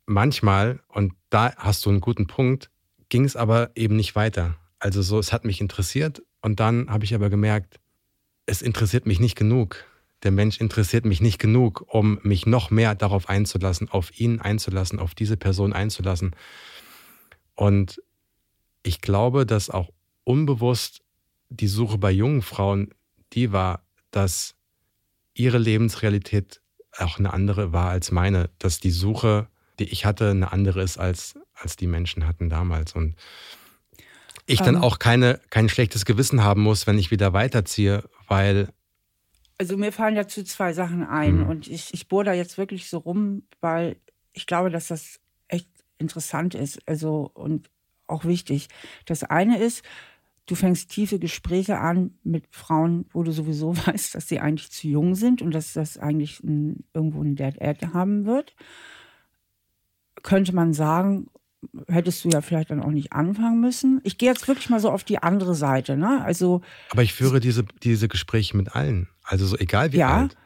[0.07, 2.71] manchmal, und da hast du einen guten Punkt,
[3.09, 4.57] ging es aber eben nicht weiter.
[4.79, 7.81] Also so, es hat mich interessiert und dann habe ich aber gemerkt,
[8.47, 9.85] es interessiert mich nicht genug.
[10.23, 14.99] Der Mensch interessiert mich nicht genug, um mich noch mehr darauf einzulassen, auf ihn einzulassen,
[14.99, 16.35] auf diese Person einzulassen.
[17.55, 18.03] Und
[18.85, 19.91] ich glaube, dass auch
[20.23, 21.03] unbewusst
[21.49, 22.91] die Suche bei jungen Frauen
[23.33, 24.55] die war, dass
[25.35, 26.61] ihre Lebensrealität
[26.97, 29.49] auch eine andere war als meine, dass die Suche,
[29.81, 32.93] die ich hatte, eine andere ist als, als die Menschen hatten damals.
[32.93, 33.17] Und
[34.47, 34.83] ich dann ähm.
[34.83, 38.69] auch keine, kein schlechtes Gewissen haben muss, wenn ich wieder weiterziehe, weil.
[39.59, 41.49] Also mir fallen dazu zwei Sachen ein mhm.
[41.49, 43.97] und ich, ich bohre da jetzt wirklich so rum, weil
[44.33, 45.69] ich glaube, dass das echt
[45.99, 47.71] interessant ist also und
[48.07, 48.69] auch wichtig.
[49.07, 49.83] Das eine ist,
[50.47, 54.89] Du fängst tiefe Gespräche an mit Frauen, wo du sowieso weißt, dass sie eigentlich zu
[54.89, 58.55] jung sind und dass das eigentlich ein, irgendwo ein Dead End haben wird.
[60.23, 61.29] Könnte man sagen,
[61.89, 64.01] hättest du ja vielleicht dann auch nicht anfangen müssen.
[64.05, 65.97] Ich gehe jetzt wirklich mal so auf die andere Seite.
[65.97, 66.23] Ne?
[66.23, 69.09] Also, Aber ich führe diese, diese Gespräche mit allen.
[69.23, 70.37] Also so egal wie ja, alt.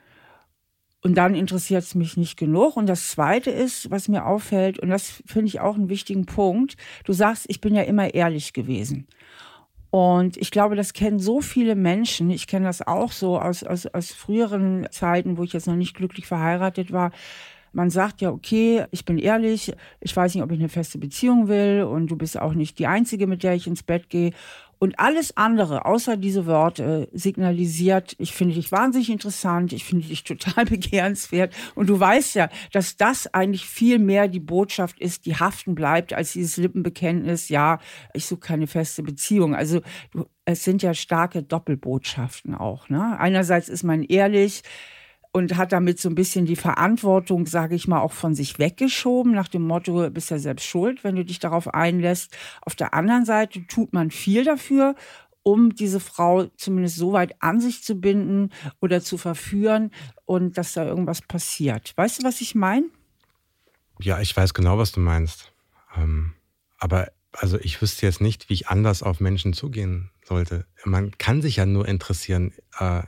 [1.03, 2.77] Und dann interessiert es mich nicht genug.
[2.77, 6.77] Und das Zweite ist, was mir auffällt, und das finde ich auch einen wichtigen Punkt,
[7.05, 9.07] du sagst, ich bin ja immer ehrlich gewesen.
[9.91, 12.31] Und ich glaube, das kennen so viele Menschen.
[12.31, 15.95] Ich kenne das auch so aus, aus, aus früheren Zeiten, wo ich jetzt noch nicht
[15.95, 17.13] glücklich verheiratet war.
[17.73, 21.49] Man sagt ja, okay, ich bin ehrlich, ich weiß nicht, ob ich eine feste Beziehung
[21.49, 24.33] will und du bist auch nicht die Einzige, mit der ich ins Bett gehe.
[24.79, 30.25] Und alles andere, außer diese Worte, signalisiert, ich finde dich wahnsinnig interessant, ich finde dich
[30.25, 31.55] total begehrenswert.
[31.75, 36.13] Und du weißt ja, dass das eigentlich viel mehr die Botschaft ist, die haften bleibt,
[36.13, 37.79] als dieses Lippenbekenntnis, ja,
[38.15, 39.55] ich suche keine feste Beziehung.
[39.55, 39.81] Also
[40.45, 42.89] es sind ja starke Doppelbotschaften auch.
[42.89, 43.19] Ne?
[43.19, 44.63] Einerseits ist man ehrlich,
[45.33, 49.33] und hat damit so ein bisschen die Verantwortung, sage ich mal, auch von sich weggeschoben,
[49.33, 52.37] nach dem Motto, bist ja selbst schuld, wenn du dich darauf einlässt.
[52.63, 54.95] Auf der anderen Seite tut man viel dafür,
[55.43, 59.91] um diese Frau zumindest so weit an sich zu binden oder zu verführen
[60.25, 61.93] und dass da irgendwas passiert.
[61.97, 62.87] Weißt du, was ich meine?
[64.01, 65.53] Ja, ich weiß genau, was du meinst.
[65.97, 66.35] Ähm,
[66.79, 70.67] aber also ich wüsste jetzt nicht, wie ich anders auf Menschen zugehen sollte.
[70.85, 72.53] Man kann sich ja nur interessieren.
[72.79, 73.03] Äh,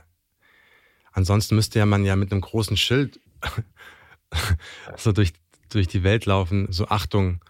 [1.11, 3.19] Ansonsten müsste ja man ja mit einem großen Schild
[4.97, 5.33] so durch,
[5.69, 7.41] durch die Welt laufen, so Achtung,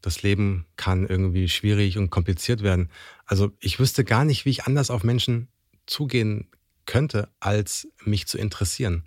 [0.00, 2.90] das Leben kann irgendwie schwierig und kompliziert werden.
[3.24, 5.48] Also ich wüsste gar nicht, wie ich anders auf Menschen
[5.86, 6.48] zugehen
[6.86, 9.04] könnte, als mich zu interessieren.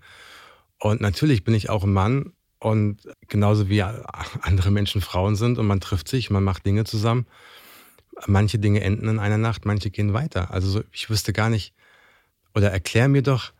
[0.79, 5.67] Und natürlich bin ich auch ein Mann und genauso wie andere Menschen Frauen sind und
[5.67, 7.27] man trifft sich, man macht Dinge zusammen.
[8.27, 10.51] Manche Dinge enden in einer Nacht, manche gehen weiter.
[10.51, 11.73] Also ich wüsste gar nicht,
[12.53, 13.51] oder erklär mir doch,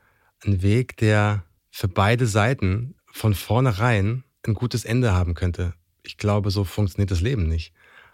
[0.46, 5.74] ein Weg, der für beide Seiten von vornherein ein gutes Ende haben könnte.
[6.04, 7.74] Ich glaube, so funktioniert das Leben nicht.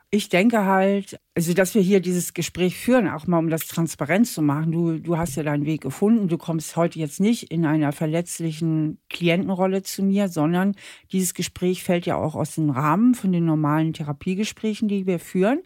[0.10, 4.28] Ich denke halt, also dass wir hier dieses Gespräch führen, auch mal um das transparent
[4.28, 4.72] zu machen.
[4.72, 6.28] Du, du hast ja deinen Weg gefunden.
[6.28, 10.76] Du kommst heute jetzt nicht in einer verletzlichen Klientenrolle zu mir, sondern
[11.12, 15.62] dieses Gespräch fällt ja auch aus dem Rahmen von den normalen Therapiegesprächen, die wir führen.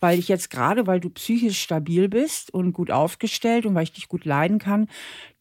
[0.00, 3.92] Weil ich jetzt gerade, weil du psychisch stabil bist und gut aufgestellt und weil ich
[3.92, 4.88] dich gut leiden kann,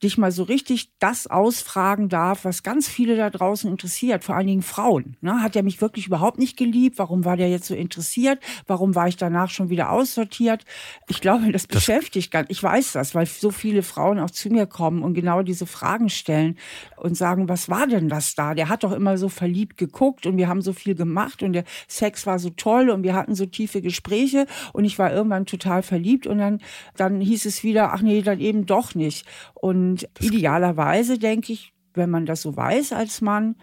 [0.03, 4.47] dich mal so richtig das ausfragen darf, was ganz viele da draußen interessiert, vor allen
[4.47, 5.17] Dingen Frauen.
[5.21, 5.41] Ne?
[5.41, 6.99] Hat er mich wirklich überhaupt nicht geliebt?
[6.99, 8.39] Warum war der jetzt so interessiert?
[8.67, 10.65] Warum war ich danach schon wieder aussortiert?
[11.07, 12.47] Ich glaube, das, das beschäftigt ganz.
[12.49, 16.09] Ich weiß das, weil so viele Frauen auch zu mir kommen und genau diese Fragen
[16.09, 16.57] stellen
[16.97, 18.53] und sagen, was war denn das da?
[18.53, 21.63] Der hat doch immer so verliebt geguckt und wir haben so viel gemacht und der
[21.87, 25.83] Sex war so toll und wir hatten so tiefe Gespräche und ich war irgendwann total
[25.83, 26.59] verliebt und dann,
[26.95, 29.25] dann hieß es wieder, ach nee, dann eben doch nicht.
[29.53, 33.55] Und das idealerweise denke ich, wenn man das so weiß als Mann,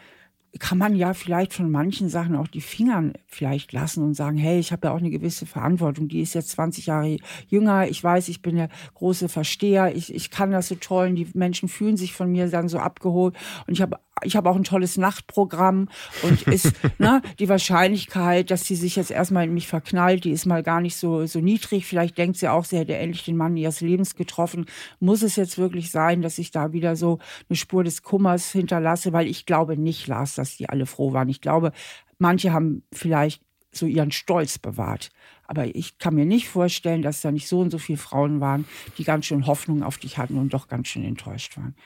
[0.59, 4.59] kann man ja vielleicht von manchen Sachen auch die Finger vielleicht lassen und sagen, hey,
[4.59, 6.09] ich habe ja auch eine gewisse Verantwortung.
[6.09, 7.17] Die ist jetzt 20 Jahre
[7.49, 7.89] jünger.
[7.89, 9.95] Ich weiß, ich bin der große Versteher.
[9.95, 11.09] Ich, ich kann das so toll.
[11.09, 13.35] Und die Menschen fühlen sich von mir dann so abgeholt.
[13.67, 15.89] Und ich habe ich habe auch ein tolles Nachtprogramm
[16.23, 20.47] und ist ne, die Wahrscheinlichkeit, dass sie sich jetzt erstmal in mich verknallt, die ist
[20.47, 21.87] mal gar nicht so, so niedrig.
[21.87, 24.67] Vielleicht denkt sie auch, sie hätte endlich den Mann ihres Lebens getroffen.
[25.01, 29.13] Muss es jetzt wirklich sein, dass ich da wieder so eine Spur des Kummers hinterlasse?
[29.13, 31.29] Weil ich glaube nicht, Lars, dass die alle froh waren.
[31.29, 31.73] Ich glaube,
[32.19, 35.11] manche haben vielleicht so ihren Stolz bewahrt.
[35.47, 38.65] Aber ich kann mir nicht vorstellen, dass da nicht so und so viele Frauen waren,
[38.99, 41.77] die ganz schön Hoffnung auf dich hatten und doch ganz schön enttäuscht waren.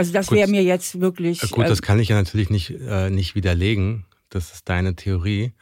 [0.00, 1.40] Also das wäre mir jetzt wirklich.
[1.50, 4.06] Gut, das ähm, kann ich ja natürlich nicht, äh, nicht widerlegen.
[4.30, 5.52] Das ist deine Theorie.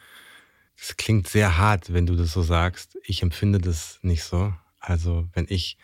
[0.77, 2.97] Das klingt sehr hart, wenn du das so sagst.
[3.03, 4.53] Ich empfinde das nicht so.
[4.79, 5.77] Also wenn ich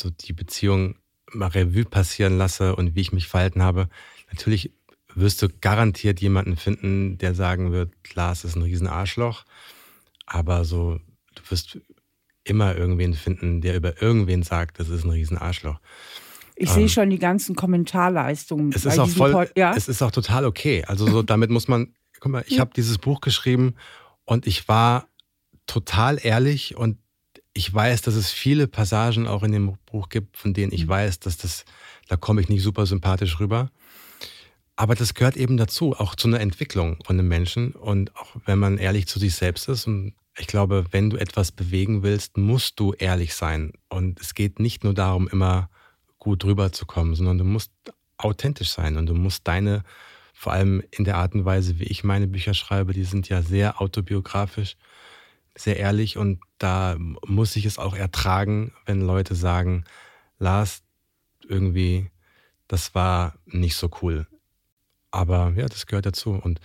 [0.00, 0.96] so die Beziehung
[1.32, 3.88] mal Revue passieren lasse und wie ich mich verhalten habe,
[4.32, 4.72] natürlich
[5.14, 9.44] wirst du garantiert jemanden finden, der sagen wird, Lars ist ein Riesenarschloch.
[10.26, 10.98] Aber so,
[11.36, 11.78] du wirst
[12.42, 15.78] immer irgendwen finden, der über irgendwen sagt, das ist ein Riesenarschloch.
[16.56, 18.72] Ich ähm, sehe schon die ganzen Kommentarleistungen.
[18.74, 19.74] Es ist auch voll, ja?
[19.76, 20.84] es ist auch total okay.
[20.86, 22.60] Also so, damit muss man, guck mal, ich ja.
[22.60, 23.74] habe dieses Buch geschrieben
[24.24, 25.06] und ich war
[25.66, 26.98] total ehrlich und
[27.52, 30.90] ich weiß, dass es viele Passagen auch in dem Buch gibt, von denen ich mhm.
[30.90, 31.64] weiß, dass das,
[32.08, 33.70] da komme ich nicht super sympathisch rüber.
[34.76, 37.72] Aber das gehört eben dazu, auch zu einer Entwicklung von einem Menschen.
[37.72, 39.86] Und auch wenn man ehrlich zu sich selbst ist.
[39.86, 43.72] Und ich glaube, wenn du etwas bewegen willst, musst du ehrlich sein.
[43.88, 45.70] Und es geht nicht nur darum, immer
[46.18, 47.72] gut rüberzukommen, sondern du musst
[48.16, 49.82] authentisch sein und du musst deine,
[50.32, 53.42] vor allem in der Art und Weise, wie ich meine Bücher schreibe, die sind ja
[53.42, 54.76] sehr autobiografisch,
[55.54, 59.84] sehr ehrlich und da muss ich es auch ertragen, wenn Leute sagen,
[60.38, 60.82] Lars,
[61.48, 62.10] irgendwie,
[62.68, 64.26] das war nicht so cool.
[65.10, 66.32] Aber ja, das gehört dazu.
[66.32, 66.60] Und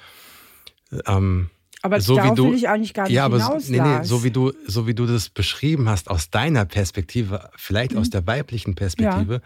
[1.06, 1.50] ähm,
[1.82, 4.24] aber so wie du, will ich eigentlich gar nicht ja, aber hinaus, nee, nee, so
[4.24, 8.00] wie du, so wie du das beschrieben hast aus deiner Perspektive, vielleicht mhm.
[8.00, 9.42] aus der weiblichen Perspektive, ja.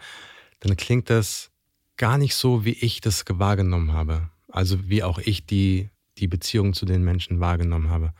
[0.60, 1.50] dann klingt das
[1.96, 4.28] gar nicht so, wie ich das wahrgenommen habe.
[4.48, 8.12] Also wie auch ich die, die Beziehung zu den Menschen wahrgenommen habe.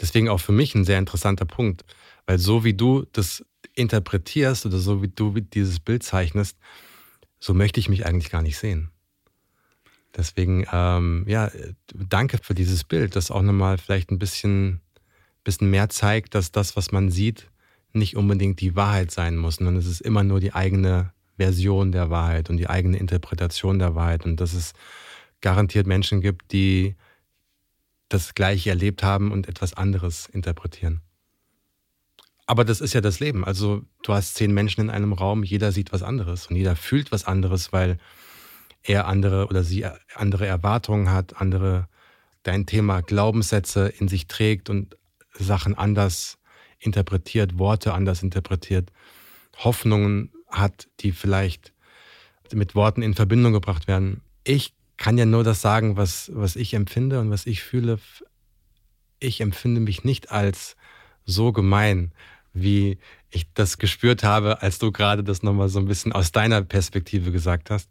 [0.00, 1.84] Deswegen auch für mich ein sehr interessanter Punkt,
[2.26, 6.58] weil so wie du das interpretierst oder so wie du dieses Bild zeichnest,
[7.38, 8.90] so möchte ich mich eigentlich gar nicht sehen.
[10.16, 11.50] Deswegen, ähm, ja,
[11.92, 14.80] danke für dieses Bild, das auch nochmal vielleicht ein bisschen,
[15.42, 17.50] bisschen mehr zeigt, dass das, was man sieht,
[17.92, 22.10] nicht unbedingt die Wahrheit sein muss, sondern es ist immer nur die eigene Version der
[22.10, 24.72] Wahrheit und die eigene Interpretation der Wahrheit und dass es
[25.40, 26.94] garantiert Menschen gibt, die
[28.08, 31.00] das Gleiche erlebt haben und etwas anderes interpretieren.
[32.46, 33.44] Aber das ist ja das Leben.
[33.44, 37.10] Also du hast zehn Menschen in einem Raum, jeder sieht was anderes und jeder fühlt
[37.10, 37.98] was anderes, weil
[38.84, 41.88] er andere oder sie andere Erwartungen hat, andere
[42.42, 44.96] dein Thema Glaubenssätze in sich trägt und
[45.32, 46.38] Sachen anders
[46.78, 48.92] interpretiert, Worte anders interpretiert,
[49.56, 51.72] Hoffnungen hat, die vielleicht
[52.52, 54.20] mit Worten in Verbindung gebracht werden.
[54.44, 57.98] Ich kann ja nur das sagen, was, was ich empfinde und was ich fühle.
[59.18, 60.76] Ich empfinde mich nicht als
[61.24, 62.12] so gemein,
[62.52, 62.98] wie
[63.30, 67.32] ich das gespürt habe, als du gerade das nochmal so ein bisschen aus deiner Perspektive
[67.32, 67.88] gesagt hast.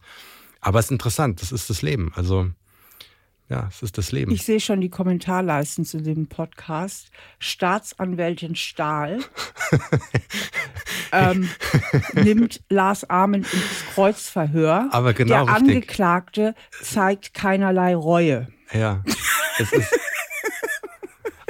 [0.64, 2.12] Aber es ist interessant, das ist das Leben.
[2.16, 2.50] Also
[3.50, 4.32] ja, es ist das Leben.
[4.32, 7.12] Ich sehe schon die Kommentarleisten zu dem Podcast.
[7.40, 9.20] Staatsanwältin Stahl
[11.12, 11.50] ähm,
[12.14, 14.88] nimmt Lars Armen ins Kreuzverhör.
[14.92, 15.76] Aber genau Der richtig.
[15.76, 18.48] Angeklagte zeigt keinerlei Reue.
[18.72, 19.04] Ja,
[19.60, 19.90] es ist.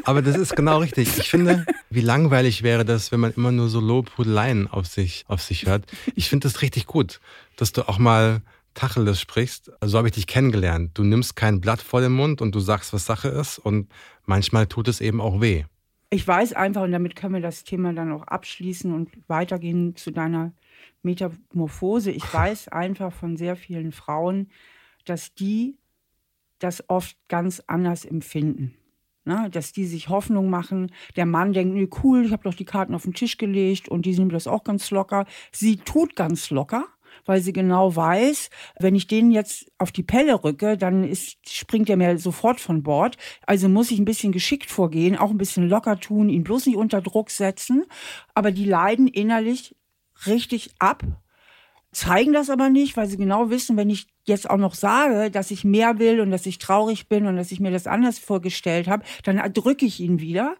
[0.05, 1.17] Aber das ist genau richtig.
[1.17, 5.41] Ich finde, wie langweilig wäre das, wenn man immer nur so Lobhudeleien auf sich, auf
[5.41, 5.85] sich hört.
[6.15, 7.21] Ich finde das richtig gut,
[7.55, 8.41] dass du auch mal
[8.73, 10.91] Tacheles sprichst, so habe ich dich kennengelernt.
[10.93, 13.89] Du nimmst kein Blatt vor den Mund und du sagst, was Sache ist und
[14.25, 15.65] manchmal tut es eben auch weh.
[16.09, 20.11] Ich weiß einfach, und damit können wir das Thema dann auch abschließen und weitergehen zu
[20.11, 20.53] deiner
[21.01, 22.11] Metamorphose.
[22.11, 24.49] Ich weiß einfach von sehr vielen Frauen,
[25.05, 25.77] dass die
[26.59, 28.75] das oft ganz anders empfinden.
[29.25, 30.91] Ne, dass die sich Hoffnung machen.
[31.15, 34.05] Der Mann denkt, nee, cool, ich habe doch die Karten auf den Tisch gelegt und
[34.05, 35.25] die nimmt das auch ganz locker.
[35.53, 36.87] Sie tut ganz locker
[37.25, 41.89] weil sie genau weiß, wenn ich den jetzt auf die Pelle rücke, dann ist, springt
[41.89, 43.17] er mir sofort von Bord.
[43.45, 46.77] Also muss ich ein bisschen geschickt vorgehen, auch ein bisschen locker tun, ihn bloß nicht
[46.77, 47.85] unter Druck setzen.
[48.33, 49.75] Aber die leiden innerlich
[50.25, 51.03] richtig ab,
[51.93, 55.51] zeigen das aber nicht, weil sie genau wissen, wenn ich jetzt auch noch sage, dass
[55.51, 58.87] ich mehr will und dass ich traurig bin und dass ich mir das anders vorgestellt
[58.87, 60.55] habe, dann erdrücke ich ihn wieder.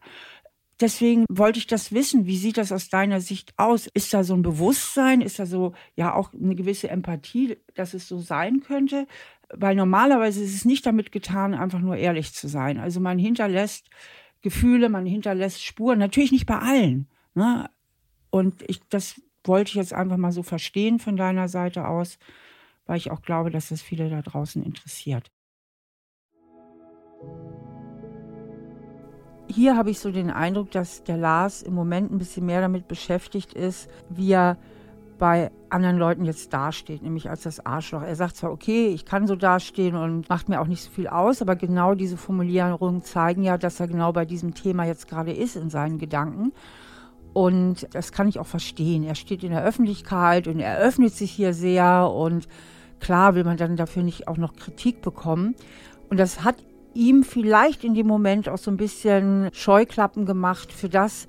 [0.83, 2.25] Deswegen wollte ich das wissen.
[2.25, 3.87] Wie sieht das aus deiner Sicht aus?
[3.93, 5.21] Ist da so ein Bewusstsein?
[5.21, 9.07] Ist da so, ja, auch eine gewisse Empathie, dass es so sein könnte?
[9.47, 12.79] Weil normalerweise ist es nicht damit getan, einfach nur ehrlich zu sein.
[12.79, 13.89] Also man hinterlässt
[14.41, 15.99] Gefühle, man hinterlässt Spuren.
[15.99, 17.07] Natürlich nicht bei allen.
[17.33, 17.69] Ne?
[18.29, 22.19] Und ich, das wollte ich jetzt einfach mal so verstehen von deiner Seite aus,
[22.87, 25.31] weil ich auch glaube, dass das viele da draußen interessiert
[29.53, 32.87] hier habe ich so den Eindruck, dass der Lars im Moment ein bisschen mehr damit
[32.87, 34.57] beschäftigt ist, wie er
[35.19, 38.01] bei anderen Leuten jetzt dasteht, nämlich als das Arschloch.
[38.01, 41.07] Er sagt zwar, okay, ich kann so dastehen und macht mir auch nicht so viel
[41.07, 45.31] aus, aber genau diese Formulierungen zeigen ja, dass er genau bei diesem Thema jetzt gerade
[45.31, 46.51] ist in seinen Gedanken.
[47.33, 49.03] Und das kann ich auch verstehen.
[49.03, 52.47] Er steht in der Öffentlichkeit und er öffnet sich hier sehr und
[52.99, 55.55] klar will man dann dafür nicht auch noch Kritik bekommen.
[56.09, 56.57] Und das hat
[56.93, 61.27] ihm vielleicht in dem Moment auch so ein bisschen Scheuklappen gemacht für das,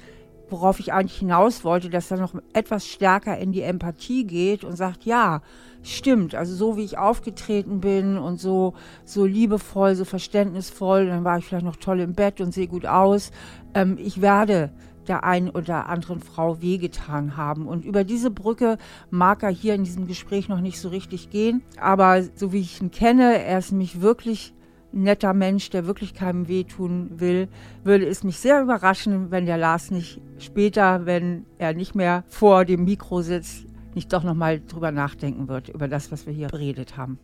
[0.51, 4.77] worauf ich eigentlich hinaus wollte, dass er noch etwas stärker in die Empathie geht und
[4.77, 5.43] sagt, ja,
[5.83, 11.39] stimmt, also so wie ich aufgetreten bin und so, so liebevoll, so verständnisvoll, dann war
[11.39, 13.31] ich vielleicht noch toll im Bett und sehe gut aus.
[13.75, 14.71] Ähm, ich werde
[15.09, 17.67] der einen oder anderen Frau wehgetan haben.
[17.67, 18.79] Und über diese Brücke
[19.11, 21.63] mag er hier in diesem Gespräch noch nicht so richtig gehen.
[21.79, 24.55] Aber so wie ich ihn kenne, er ist nämlich wirklich
[24.95, 27.49] netter Mensch, der wirklich keinem wehtun will,
[27.83, 32.65] würde es mich sehr überraschen, wenn der Lars nicht später, wenn er nicht mehr vor
[32.65, 36.97] dem Mikro sitzt, nicht doch nochmal drüber nachdenken wird, über das, was wir hier beredet
[36.97, 37.19] haben.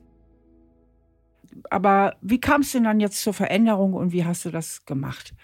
[1.68, 5.34] Aber wie kam es denn dann jetzt zur Veränderung und wie hast du das gemacht?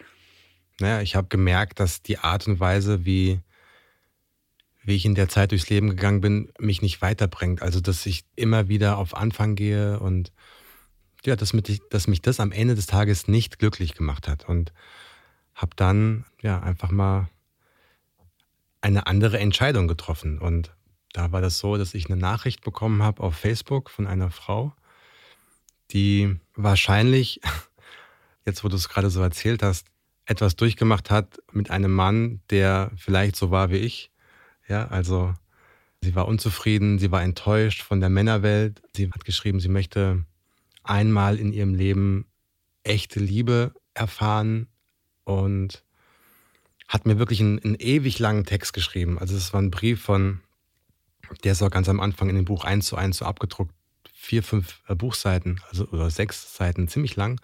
[0.81, 3.41] Naja, ich habe gemerkt, dass die Art und Weise, wie,
[4.85, 7.63] wie ich in der Zeit durchs Leben gegangen bin, mich nicht weiterbringt.
[7.63, 10.33] Also, dass ich immer wieder auf Anfang gehe und
[11.25, 14.49] ja, dass mich, dass mich das am Ende des Tages nicht glücklich gemacht hat.
[14.49, 14.73] Und
[15.57, 17.29] habe dann ja einfach mal
[18.83, 20.39] eine andere Entscheidung getroffen.
[20.39, 20.73] Und
[21.13, 24.75] da war das so, dass ich eine Nachricht bekommen habe auf Facebook von einer Frau,
[25.91, 27.41] die wahrscheinlich,
[28.47, 29.87] jetzt wo du es gerade so erzählt hast,
[30.27, 34.11] etwas durchgemacht hat mit einem Mann, der vielleicht so war wie ich.
[34.69, 35.33] Ja, also
[36.03, 38.83] sie war unzufrieden, sie war enttäuscht von der Männerwelt.
[38.95, 40.25] Sie hat geschrieben, sie möchte
[40.89, 42.27] einmal in ihrem Leben
[42.83, 44.69] echte Liebe erfahren
[45.25, 45.85] und
[46.89, 49.19] hat mir wirklich einen, einen ewig langen Text geschrieben.
[49.19, 50.41] Also es war ein Brief von,
[51.45, 53.75] der ist auch ganz am Anfang in dem Buch eins zu eins so abgedruckt,
[54.13, 57.41] vier, fünf äh, Buchseiten, also oder sechs Seiten, ziemlich lang.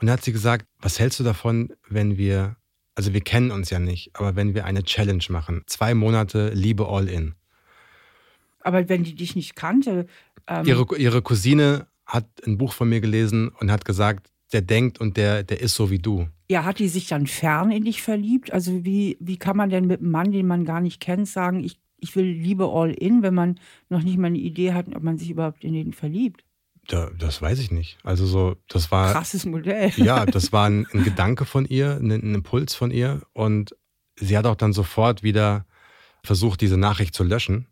[0.00, 2.56] Und da hat sie gesagt, was hältst du davon, wenn wir,
[2.94, 6.88] also wir kennen uns ja nicht, aber wenn wir eine Challenge machen, zwei Monate Liebe
[6.88, 7.34] all in.
[8.60, 10.06] Aber wenn die dich nicht kannte.
[10.46, 15.00] Ähm ihre, ihre Cousine hat ein Buch von mir gelesen und hat gesagt, der denkt
[15.00, 16.28] und der, der ist so wie du.
[16.50, 18.52] Ja, hat die sich dann fern in dich verliebt?
[18.52, 21.64] Also wie, wie kann man denn mit einem Mann, den man gar nicht kennt, sagen,
[21.64, 25.02] ich, ich will Liebe all in, wenn man noch nicht mal eine Idee hat, ob
[25.02, 26.44] man sich überhaupt in den verliebt?
[26.88, 27.98] Da, das weiß ich nicht.
[28.02, 29.12] Also so, das war.
[29.12, 29.92] Krasses Modell.
[29.96, 33.22] Ja, das war ein, ein Gedanke von ihr, ein, ein, Impuls von ihr.
[33.32, 33.76] Und
[34.16, 35.64] sie hat auch dann sofort wieder
[36.24, 37.66] versucht, diese Nachricht zu löschen.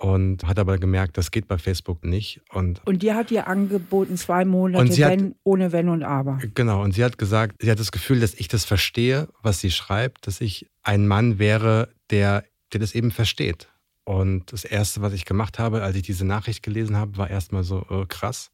[0.00, 2.40] Und hat aber gemerkt, das geht bei Facebook nicht.
[2.52, 6.38] Und, und die hat ihr angeboten, zwei Monate, wenn, hat, ohne Wenn und Aber.
[6.54, 9.72] Genau, und sie hat gesagt, sie hat das Gefühl, dass ich das verstehe, was sie
[9.72, 13.68] schreibt, dass ich ein Mann wäre, der, der das eben versteht.
[14.04, 17.64] Und das Erste, was ich gemacht habe, als ich diese Nachricht gelesen habe, war erstmal
[17.64, 18.52] so oh, krass.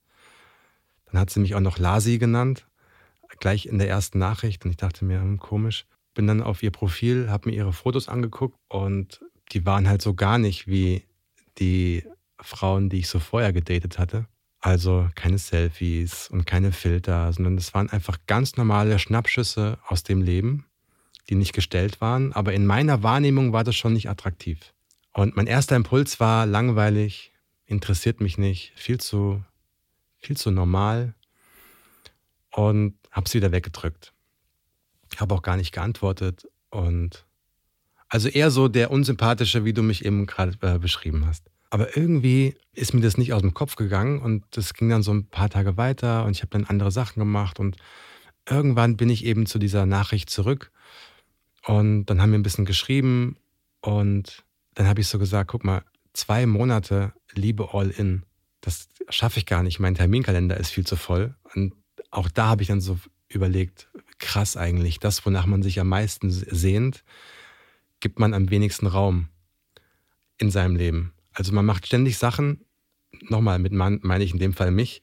[1.04, 2.66] Dann hat sie mich auch noch Lasi genannt,
[3.38, 4.64] gleich in der ersten Nachricht.
[4.64, 5.84] Und ich dachte mir, hm, komisch.
[6.14, 9.20] Bin dann auf ihr Profil, habe mir ihre Fotos angeguckt und
[9.52, 11.04] die waren halt so gar nicht wie
[11.58, 12.04] die
[12.40, 14.26] Frauen, die ich so vorher gedatet hatte.
[14.60, 20.22] Also keine Selfies und keine Filter, sondern es waren einfach ganz normale Schnappschüsse aus dem
[20.22, 20.66] Leben,
[21.28, 22.32] die nicht gestellt waren.
[22.32, 24.72] Aber in meiner Wahrnehmung war das schon nicht attraktiv.
[25.12, 27.32] Und mein erster Impuls war langweilig,
[27.66, 29.44] interessiert mich nicht, viel zu,
[30.18, 31.14] viel zu normal
[32.50, 34.12] und habe es wieder weggedrückt.
[35.18, 37.26] Habe auch gar nicht geantwortet und
[38.08, 41.50] also eher so der unsympathische, wie du mich eben gerade äh, beschrieben hast.
[41.70, 45.12] Aber irgendwie ist mir das nicht aus dem Kopf gegangen und das ging dann so
[45.12, 47.76] ein paar Tage weiter und ich habe dann andere Sachen gemacht und
[48.48, 50.70] irgendwann bin ich eben zu dieser Nachricht zurück
[51.66, 53.36] und dann haben wir ein bisschen geschrieben
[53.80, 54.44] und
[54.74, 55.82] dann habe ich so gesagt, guck mal,
[56.12, 58.22] zwei Monate Liebe all in,
[58.60, 59.78] das schaffe ich gar nicht.
[59.78, 61.34] Mein Terminkalender ist viel zu voll.
[61.54, 61.74] Und
[62.10, 62.98] auch da habe ich dann so
[63.28, 67.04] überlegt, krass eigentlich, das, wonach man sich am meisten sehnt,
[68.04, 69.28] gibt man am wenigsten Raum
[70.36, 71.14] in seinem Leben.
[71.32, 72.66] Also man macht ständig Sachen,
[73.30, 75.02] nochmal mit Mann meine ich in dem Fall mich,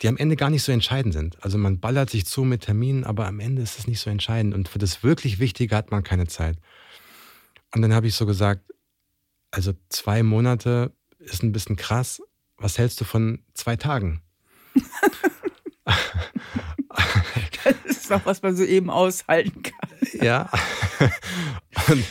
[0.00, 1.36] die am Ende gar nicht so entscheidend sind.
[1.44, 4.54] Also man ballert sich zu mit Terminen, aber am Ende ist es nicht so entscheidend.
[4.54, 6.56] Und für das wirklich Wichtige hat man keine Zeit.
[7.74, 8.72] Und dann habe ich so gesagt,
[9.50, 12.22] also zwei Monate ist ein bisschen krass.
[12.56, 14.22] Was hältst du von zwei Tagen?
[17.64, 19.90] das ist doch, was man so eben aushalten kann.
[20.22, 20.48] ja.
[21.88, 22.04] Und,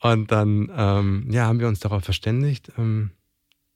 [0.00, 3.10] und dann ähm, ja, haben wir uns darauf verständigt, ähm,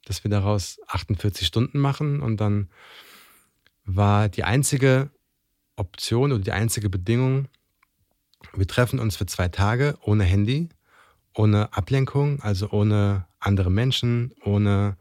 [0.05, 2.21] dass wir daraus 48 Stunden machen.
[2.21, 2.69] Und dann
[3.85, 5.09] war die einzige
[5.75, 7.47] Option oder die einzige Bedingung,
[8.53, 10.69] wir treffen uns für zwei Tage ohne Handy
[11.33, 14.97] ohne Ablenkung, also ohne andere Menschen, ohne,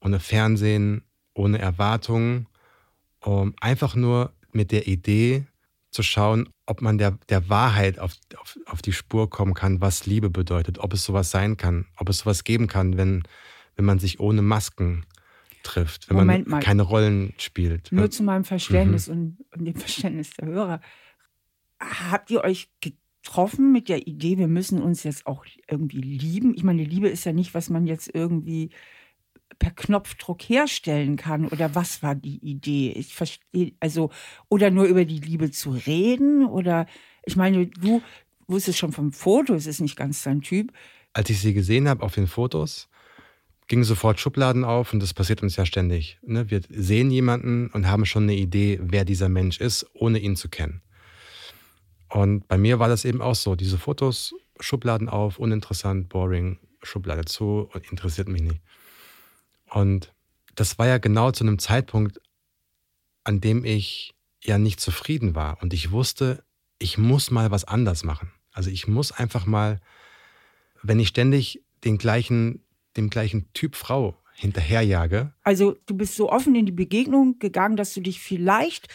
[0.00, 1.02] ohne Fernsehen,
[1.34, 2.46] ohne Erwartungen,
[3.20, 5.46] um einfach nur mit der Idee
[5.90, 10.06] zu schauen, ob man der, der Wahrheit auf, auf, auf die Spur kommen kann, was
[10.06, 13.22] Liebe bedeutet, ob es sowas sein kann, ob es sowas geben kann, wenn,
[13.76, 15.06] wenn man sich ohne Masken
[15.62, 16.64] trifft, wenn Moment man mal.
[16.64, 17.90] keine Rollen spielt.
[17.90, 19.12] Nur zu meinem Verständnis mhm.
[19.12, 20.80] und, und, dem Verständnis der Hörer.
[21.80, 26.54] Habt ihr euch getroffen mit der Idee, wir müssen uns jetzt auch irgendwie lieben.
[26.54, 28.70] Ich meine, Liebe ist ja nicht, was man jetzt irgendwie
[29.58, 31.46] per Knopfdruck herstellen kann.
[31.48, 32.92] Oder was war die Idee?
[32.92, 34.10] Ich verstehe, also,
[34.48, 36.46] oder nur über die Liebe zu reden?
[36.46, 36.86] Oder
[37.24, 38.02] ich meine, du,
[38.48, 40.72] wusstest schon vom Foto, es ist nicht ganz dein Typ.
[41.12, 42.88] Als ich sie gesehen habe auf den Fotos,
[43.66, 46.18] gingen sofort Schubladen auf und das passiert uns ja ständig.
[46.22, 46.50] Ne?
[46.50, 50.48] Wir sehen jemanden und haben schon eine Idee, wer dieser Mensch ist, ohne ihn zu
[50.48, 50.82] kennen.
[52.08, 53.54] Und bei mir war das eben auch so.
[53.54, 58.60] Diese Fotos, Schubladen auf, uninteressant, boring, Schublade zu, interessiert mich nicht.
[59.70, 60.12] Und
[60.54, 62.20] das war ja genau zu einem Zeitpunkt,
[63.24, 65.60] an dem ich ja nicht zufrieden war.
[65.62, 66.44] Und ich wusste,
[66.78, 68.32] ich muss mal was anders machen.
[68.52, 69.80] Also ich muss einfach mal,
[70.82, 72.64] wenn ich ständig den gleichen
[72.98, 75.32] dem gleichen Typ Frau hinterherjage.
[75.42, 78.88] Also du bist so offen in die Begegnung gegangen, dass du dich vielleicht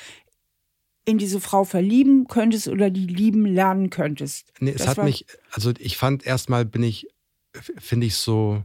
[1.05, 4.53] in diese Frau verlieben könntest oder die lieben lernen könntest.
[4.59, 7.07] Nee, es das hat mich, also ich fand erstmal bin ich,
[7.53, 8.63] finde ich so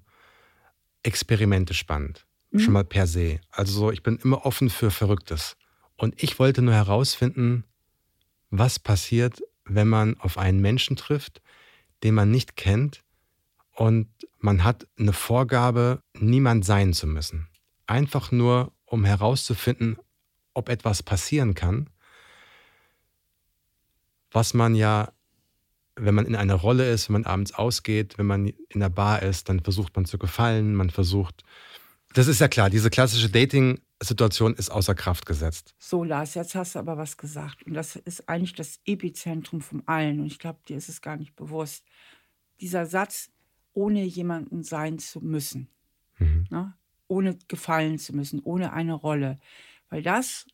[1.03, 2.26] Experimente spannend.
[2.51, 2.59] Mhm.
[2.59, 3.40] Schon mal per se.
[3.51, 5.57] Also ich bin immer offen für Verrücktes.
[5.96, 7.64] Und ich wollte nur herausfinden,
[8.51, 11.42] was passiert, wenn man auf einen Menschen trifft,
[12.03, 13.03] den man nicht kennt,
[13.78, 14.09] und
[14.40, 17.46] man hat eine Vorgabe, niemand sein zu müssen.
[17.86, 19.99] Einfach nur, um herauszufinden,
[20.53, 21.88] ob etwas passieren kann,
[24.32, 25.12] was man ja,
[26.01, 29.22] wenn man in einer Rolle ist, wenn man abends ausgeht, wenn man in der Bar
[29.22, 31.44] ist, dann versucht man zu gefallen, man versucht,
[32.14, 35.74] das ist ja klar, diese klassische Dating-Situation ist außer Kraft gesetzt.
[35.78, 37.64] So, Lars, jetzt hast du aber was gesagt.
[37.64, 40.20] Und das ist eigentlich das Epizentrum von allen.
[40.20, 41.84] Und ich glaube, dir ist es gar nicht bewusst.
[42.61, 43.30] Dieser Satz,
[43.74, 45.68] ohne jemanden sein zu müssen.
[46.18, 46.46] Mhm.
[46.51, 46.74] Ne?
[47.09, 49.38] Ohne gefallen zu müssen, ohne eine Rolle.
[49.90, 50.46] Weil das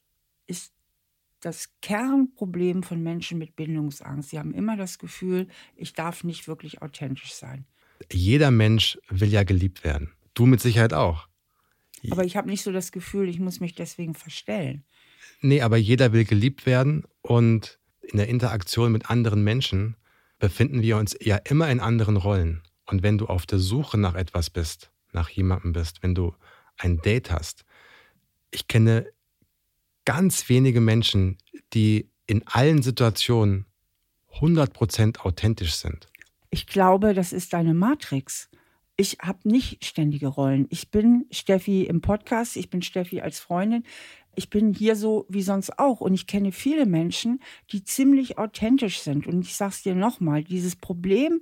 [1.44, 4.30] das Kernproblem von Menschen mit Bindungsangst.
[4.30, 7.66] Sie haben immer das Gefühl, ich darf nicht wirklich authentisch sein.
[8.10, 10.12] Jeder Mensch will ja geliebt werden.
[10.34, 11.28] Du mit Sicherheit auch.
[12.10, 14.84] Aber ich habe nicht so das Gefühl, ich muss mich deswegen verstellen.
[15.40, 19.96] Nee, aber jeder will geliebt werden und in der Interaktion mit anderen Menschen
[20.38, 22.62] befinden wir uns ja immer in anderen Rollen.
[22.86, 26.34] Und wenn du auf der Suche nach etwas bist, nach jemandem bist, wenn du
[26.76, 27.64] ein Date hast,
[28.50, 29.06] ich kenne
[30.04, 31.38] ganz wenige Menschen,
[31.72, 33.66] die in allen Situationen
[34.40, 36.08] 100% authentisch sind.
[36.50, 38.48] Ich glaube, das ist deine Matrix.
[38.96, 40.66] Ich habe nicht ständige Rollen.
[40.70, 43.84] Ich bin Steffi im Podcast, ich bin Steffi als Freundin.
[44.36, 46.00] Ich bin hier so wie sonst auch.
[46.00, 47.40] Und ich kenne viele Menschen,
[47.70, 49.26] die ziemlich authentisch sind.
[49.26, 51.40] Und ich sage es dir nochmal, dieses Problem,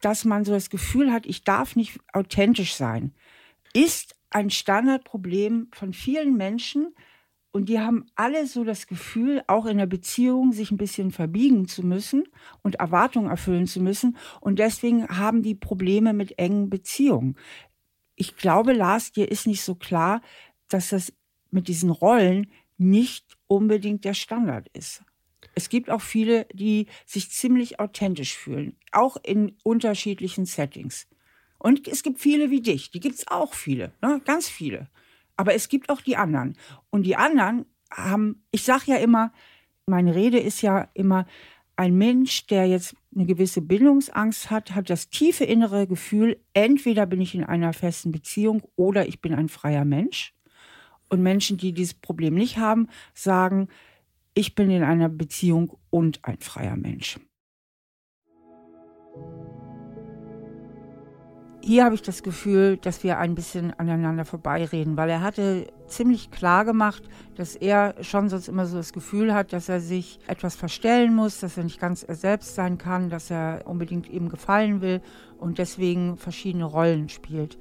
[0.00, 3.12] dass man so das Gefühl hat, ich darf nicht authentisch sein,
[3.72, 6.94] ist ein Standardproblem von vielen Menschen.
[7.50, 11.66] Und die haben alle so das Gefühl, auch in der Beziehung sich ein bisschen verbiegen
[11.66, 12.24] zu müssen
[12.62, 14.16] und Erwartungen erfüllen zu müssen.
[14.40, 17.36] Und deswegen haben die Probleme mit engen Beziehungen.
[18.16, 20.20] Ich glaube, Lars, dir ist nicht so klar,
[20.68, 21.12] dass das
[21.50, 25.02] mit diesen Rollen nicht unbedingt der Standard ist.
[25.54, 31.08] Es gibt auch viele, die sich ziemlich authentisch fühlen, auch in unterschiedlichen Settings.
[31.58, 34.20] Und es gibt viele wie dich, die gibt es auch viele, ne?
[34.24, 34.88] ganz viele.
[35.38, 36.56] Aber es gibt auch die anderen.
[36.90, 39.32] Und die anderen haben, ich sage ja immer,
[39.86, 41.26] meine Rede ist ja immer,
[41.76, 47.20] ein Mensch, der jetzt eine gewisse Bindungsangst hat, hat das tiefe innere Gefühl, entweder bin
[47.20, 50.34] ich in einer festen Beziehung oder ich bin ein freier Mensch.
[51.08, 53.68] Und Menschen, die dieses Problem nicht haben, sagen,
[54.34, 57.20] ich bin in einer Beziehung und ein freier Mensch.
[61.68, 66.30] Hier habe ich das Gefühl, dass wir ein bisschen aneinander vorbeireden, weil er hatte ziemlich
[66.30, 67.02] klar gemacht,
[67.34, 71.40] dass er schon sonst immer so das Gefühl hat, dass er sich etwas verstellen muss,
[71.40, 75.02] dass er nicht ganz er selbst sein kann, dass er unbedingt ihm gefallen will
[75.36, 77.58] und deswegen verschiedene Rollen spielt.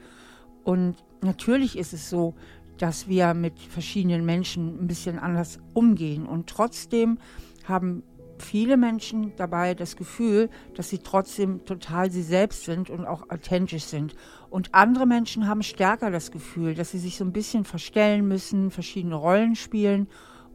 [0.64, 2.34] Und natürlich ist es so,
[2.78, 6.26] dass wir mit verschiedenen Menschen ein bisschen anders umgehen.
[6.26, 7.18] Und trotzdem
[7.66, 8.04] haben
[8.44, 13.86] viele Menschen dabei das Gefühl, dass sie trotzdem total sie selbst sind und auch authentisch
[13.86, 14.16] sind.
[14.50, 18.72] Und andere Menschen haben stärker das Gefühl, dass sie sich so ein bisschen verstellen müssen,
[18.72, 20.08] verschiedene Rollen spielen.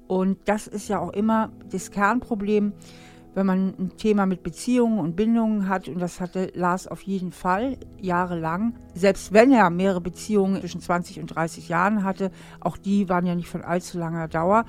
[0.06, 2.72] Und das ist ja auch immer das Kernproblem
[3.34, 7.32] wenn man ein Thema mit Beziehungen und Bindungen hat, und das hatte Lars auf jeden
[7.32, 12.30] Fall jahrelang, selbst wenn er mehrere Beziehungen zwischen 20 und 30 Jahren hatte,
[12.60, 14.64] auch die waren ja nicht von allzu langer Dauer.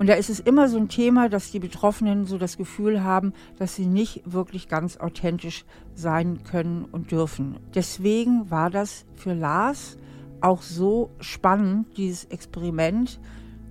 [0.00, 3.34] Und da ist es immer so ein Thema, dass die Betroffenen so das Gefühl haben,
[3.58, 7.58] dass sie nicht wirklich ganz authentisch sein können und dürfen.
[7.74, 9.98] Deswegen war das für Lars
[10.40, 13.20] auch so spannend, dieses Experiment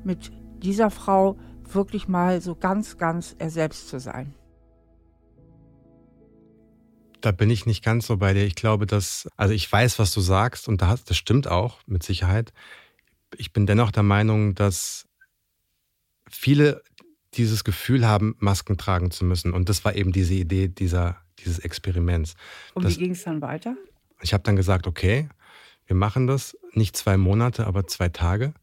[0.03, 4.35] mit dieser Frau wirklich mal so ganz, ganz er selbst zu sein.
[7.21, 8.45] Da bin ich nicht ganz so bei dir.
[8.45, 12.53] Ich glaube, dass, also ich weiß, was du sagst und das stimmt auch mit Sicherheit.
[13.35, 15.08] Ich bin dennoch der Meinung, dass
[16.31, 16.81] viele
[17.35, 19.53] dieses Gefühl haben, Masken tragen zu müssen.
[19.53, 22.35] Und das war eben diese Idee dieser, dieses Experiments.
[22.73, 23.75] Und das, wie ging es dann weiter?
[24.21, 25.29] Ich habe dann gesagt, okay,
[25.85, 28.53] wir machen das, nicht zwei Monate, aber zwei Tage.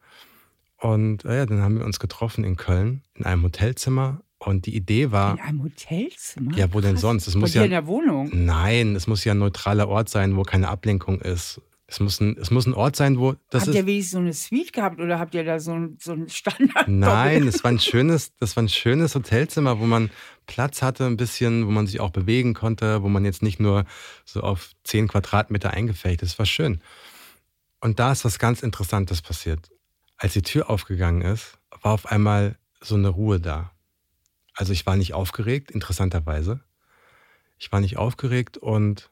[0.78, 4.20] Und ja, dann haben wir uns getroffen in Köln in einem Hotelzimmer.
[4.38, 5.32] Und die Idee war.
[5.32, 6.54] In einem Hotelzimmer?
[6.56, 7.26] Ja, wo denn sonst?
[7.26, 8.30] Es muss ja, in der Wohnung?
[8.32, 11.60] Nein, es muss ja ein neutraler Ort sein, wo keine Ablenkung ist.
[11.88, 14.18] Es muss ein, es muss ein Ort sein, wo das Habt ist, ihr wenigstens so
[14.18, 16.88] eine Suite gehabt oder habt ihr da so ein, so ein Standard?
[16.88, 20.10] Nein, es war ein schönes, das war ein schönes Hotelzimmer, wo man
[20.46, 23.84] Platz hatte, ein bisschen, wo man sich auch bewegen konnte, wo man jetzt nicht nur
[24.24, 26.32] so auf zehn Quadratmeter eingefecht ist.
[26.32, 26.80] Es war schön.
[27.80, 29.70] Und da ist was ganz Interessantes passiert.
[30.16, 33.70] Als die Tür aufgegangen ist, war auf einmal so eine Ruhe da.
[34.54, 36.60] Also ich war nicht aufgeregt, interessanterweise.
[37.58, 39.10] Ich war nicht aufgeregt und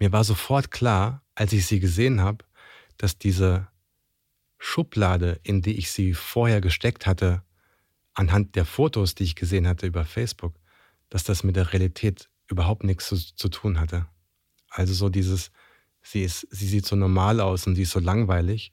[0.00, 2.44] mir war sofort klar, als ich sie gesehen habe,
[2.96, 3.68] dass diese
[4.58, 7.42] Schublade, in die ich sie vorher gesteckt hatte,
[8.14, 10.54] anhand der Fotos, die ich gesehen hatte über Facebook,
[11.08, 14.06] dass das mit der Realität überhaupt nichts zu, zu tun hatte.
[14.68, 15.50] Also so dieses,
[16.02, 18.72] sie, ist, sie sieht so normal aus und sie ist so langweilig,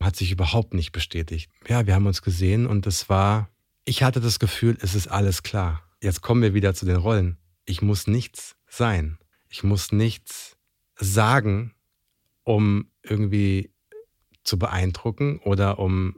[0.00, 1.50] hat sich überhaupt nicht bestätigt.
[1.66, 3.48] Ja, wir haben uns gesehen und es war,
[3.84, 5.82] ich hatte das Gefühl, es ist alles klar.
[6.02, 7.38] Jetzt kommen wir wieder zu den Rollen.
[7.64, 9.18] Ich muss nichts sein.
[9.48, 10.53] Ich muss nichts
[10.96, 11.74] sagen,
[12.44, 13.70] um irgendwie
[14.44, 16.16] zu beeindrucken oder um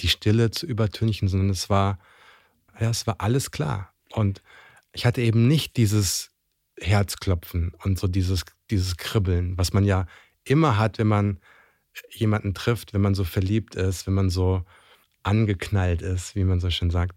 [0.00, 1.98] die Stille zu übertünchen, sondern es war,
[2.80, 3.92] ja, es war alles klar.
[4.12, 4.42] Und
[4.92, 6.30] ich hatte eben nicht dieses
[6.80, 10.06] Herzklopfen und so dieses, dieses Kribbeln, was man ja
[10.44, 11.40] immer hat, wenn man
[12.10, 14.64] jemanden trifft, wenn man so verliebt ist, wenn man so
[15.22, 17.16] angeknallt ist, wie man so schön sagt,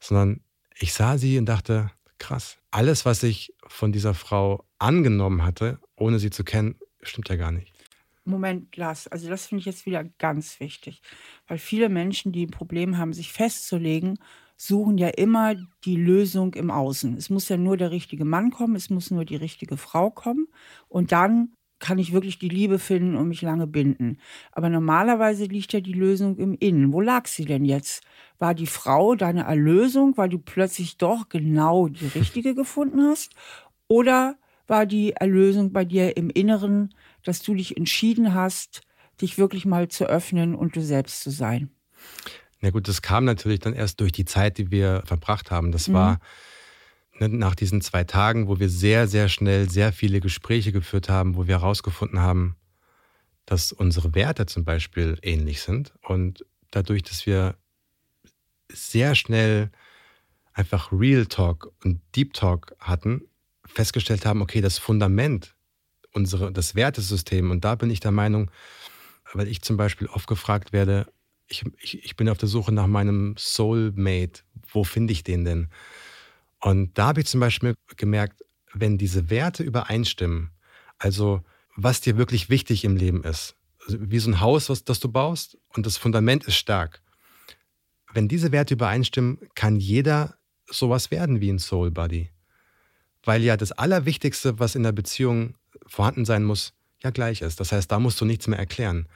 [0.00, 0.40] sondern
[0.78, 6.18] ich sah sie und dachte, krass, alles, was ich von dieser Frau angenommen hatte, ohne
[6.18, 7.72] sie zu kennen, stimmt ja gar nicht.
[8.24, 11.00] Moment, Lars, also das finde ich jetzt wieder ganz wichtig,
[11.48, 14.18] weil viele Menschen, die ein Problem haben, sich festzulegen,
[14.56, 17.16] suchen ja immer die Lösung im Außen.
[17.16, 20.46] Es muss ja nur der richtige Mann kommen, es muss nur die richtige Frau kommen
[20.88, 24.18] und dann kann ich wirklich die Liebe finden und mich lange binden.
[24.52, 26.92] Aber normalerweise liegt ja die Lösung im Innen.
[26.92, 28.04] Wo lag sie denn jetzt?
[28.38, 33.34] War die Frau deine Erlösung, weil du plötzlich doch genau die richtige gefunden hast?
[33.88, 34.36] Oder
[34.66, 36.94] war die Erlösung bei dir im Inneren,
[37.24, 38.82] dass du dich entschieden hast,
[39.20, 41.70] dich wirklich mal zu öffnen und du selbst zu sein?
[42.60, 45.72] Na gut, das kam natürlich dann erst durch die Zeit, die wir verbracht haben.
[45.72, 45.94] Das mhm.
[45.94, 46.20] war
[47.18, 51.36] ne, nach diesen zwei Tagen, wo wir sehr, sehr schnell sehr viele Gespräche geführt haben,
[51.36, 52.56] wo wir herausgefunden haben,
[53.46, 55.92] dass unsere Werte zum Beispiel ähnlich sind.
[56.02, 57.56] Und dadurch, dass wir
[58.68, 59.70] sehr schnell
[60.54, 63.22] einfach Real Talk und Deep Talk hatten,
[63.66, 65.54] festgestellt haben, okay, das Fundament,
[66.12, 68.50] unsere, das Wertesystem, und da bin ich der Meinung,
[69.32, 71.06] weil ich zum Beispiel oft gefragt werde,
[71.46, 75.68] ich, ich, ich bin auf der Suche nach meinem Soulmate, wo finde ich den denn?
[76.60, 78.42] Und da habe ich zum Beispiel gemerkt,
[78.72, 80.50] wenn diese Werte übereinstimmen,
[80.98, 81.42] also
[81.76, 85.10] was dir wirklich wichtig im Leben ist, also wie so ein Haus, was, das du
[85.10, 87.02] baust und das Fundament ist stark.
[88.12, 90.36] Wenn diese Werte übereinstimmen, kann jeder
[90.66, 92.30] sowas werden wie ein Soul Buddy
[93.24, 95.54] weil ja das Allerwichtigste, was in der Beziehung
[95.86, 97.60] vorhanden sein muss, ja gleich ist.
[97.60, 99.08] Das heißt, da musst du nichts mehr erklären.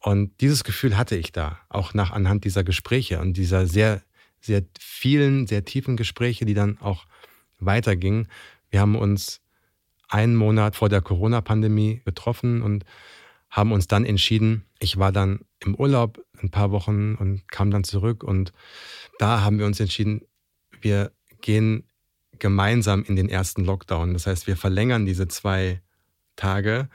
[0.00, 4.02] Und dieses Gefühl hatte ich da, auch nach anhand dieser Gespräche und dieser sehr,
[4.40, 7.06] sehr vielen, sehr tiefen Gespräche, die dann auch
[7.58, 8.28] weitergingen.
[8.70, 9.40] Wir haben uns
[10.08, 12.84] einen Monat vor der Corona-Pandemie getroffen und
[13.48, 17.84] haben uns dann entschieden, ich war dann im Urlaub ein paar Wochen und kam dann
[17.84, 18.52] zurück und
[19.18, 20.22] da haben wir uns entschieden,
[20.80, 21.84] wir gehen
[22.38, 24.12] gemeinsam in den ersten Lockdown.
[24.12, 25.80] Das heißt, wir verlängern diese zwei
[26.36, 26.88] Tage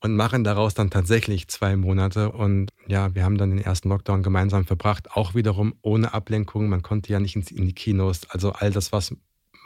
[0.00, 2.30] und machen daraus dann tatsächlich zwei Monate.
[2.30, 6.68] Und ja, wir haben dann den ersten Lockdown gemeinsam verbracht, auch wiederum ohne Ablenkung.
[6.68, 9.14] Man konnte ja nicht in die Kinos, also all das, was,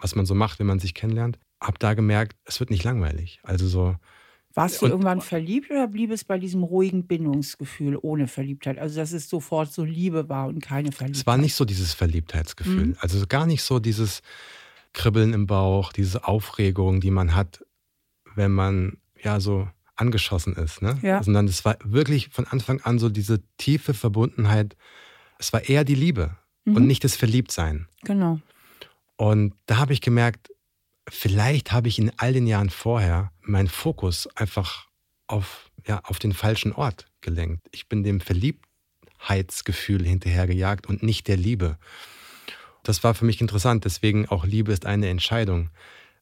[0.01, 1.39] was man so macht, wenn man sich kennenlernt.
[1.61, 3.41] Hab da gemerkt, es wird nicht langweilig.
[3.43, 3.97] Also so.
[4.55, 8.78] Warst du und, irgendwann verliebt oder blieb es bei diesem ruhigen Bindungsgefühl ohne Verliebtheit?
[8.78, 11.20] Also, dass es sofort so Liebe war und keine Verliebtheit?
[11.20, 12.87] Es war nicht so dieses Verliebtheitsgefühl.
[12.87, 12.97] Mhm.
[12.99, 14.22] Also gar nicht so dieses,
[14.93, 17.64] Kribbeln im Bauch, diese Aufregung, die man hat,
[18.34, 20.82] wenn man ja so angeschossen ist.
[20.82, 20.99] Ne?
[21.03, 21.22] Ja.
[21.22, 24.76] Sondern es war wirklich von Anfang an so diese tiefe Verbundenheit.
[25.38, 26.76] Es war eher die Liebe mhm.
[26.76, 27.86] und nicht das Verliebtsein.
[28.03, 28.41] Genau.
[29.16, 30.51] Und da habe ich gemerkt,
[31.09, 34.86] vielleicht habe ich in all den Jahren vorher meinen Fokus einfach
[35.26, 37.66] auf, ja, auf den falschen Ort gelenkt.
[37.70, 41.78] Ich bin dem Verliebtheitsgefühl hinterhergejagt und nicht der Liebe.
[42.83, 45.70] Das war für mich interessant, deswegen auch Liebe ist eine Entscheidung.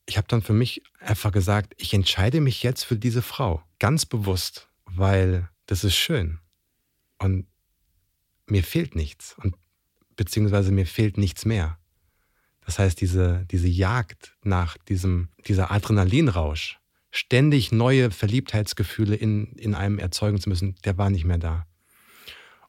[0.07, 4.07] Ich habe dann für mich einfach gesagt, ich entscheide mich jetzt für diese Frau, ganz
[4.07, 6.39] bewusst, weil das ist schön
[7.19, 7.47] und
[8.47, 9.37] mir fehlt nichts.
[9.43, 9.55] Und
[10.17, 11.79] beziehungsweise mir fehlt nichts mehr.
[12.65, 16.79] Das heißt, diese, diese Jagd nach diesem, dieser Adrenalinrausch,
[17.11, 21.67] ständig neue Verliebtheitsgefühle in, in einem erzeugen zu müssen, der war nicht mehr da.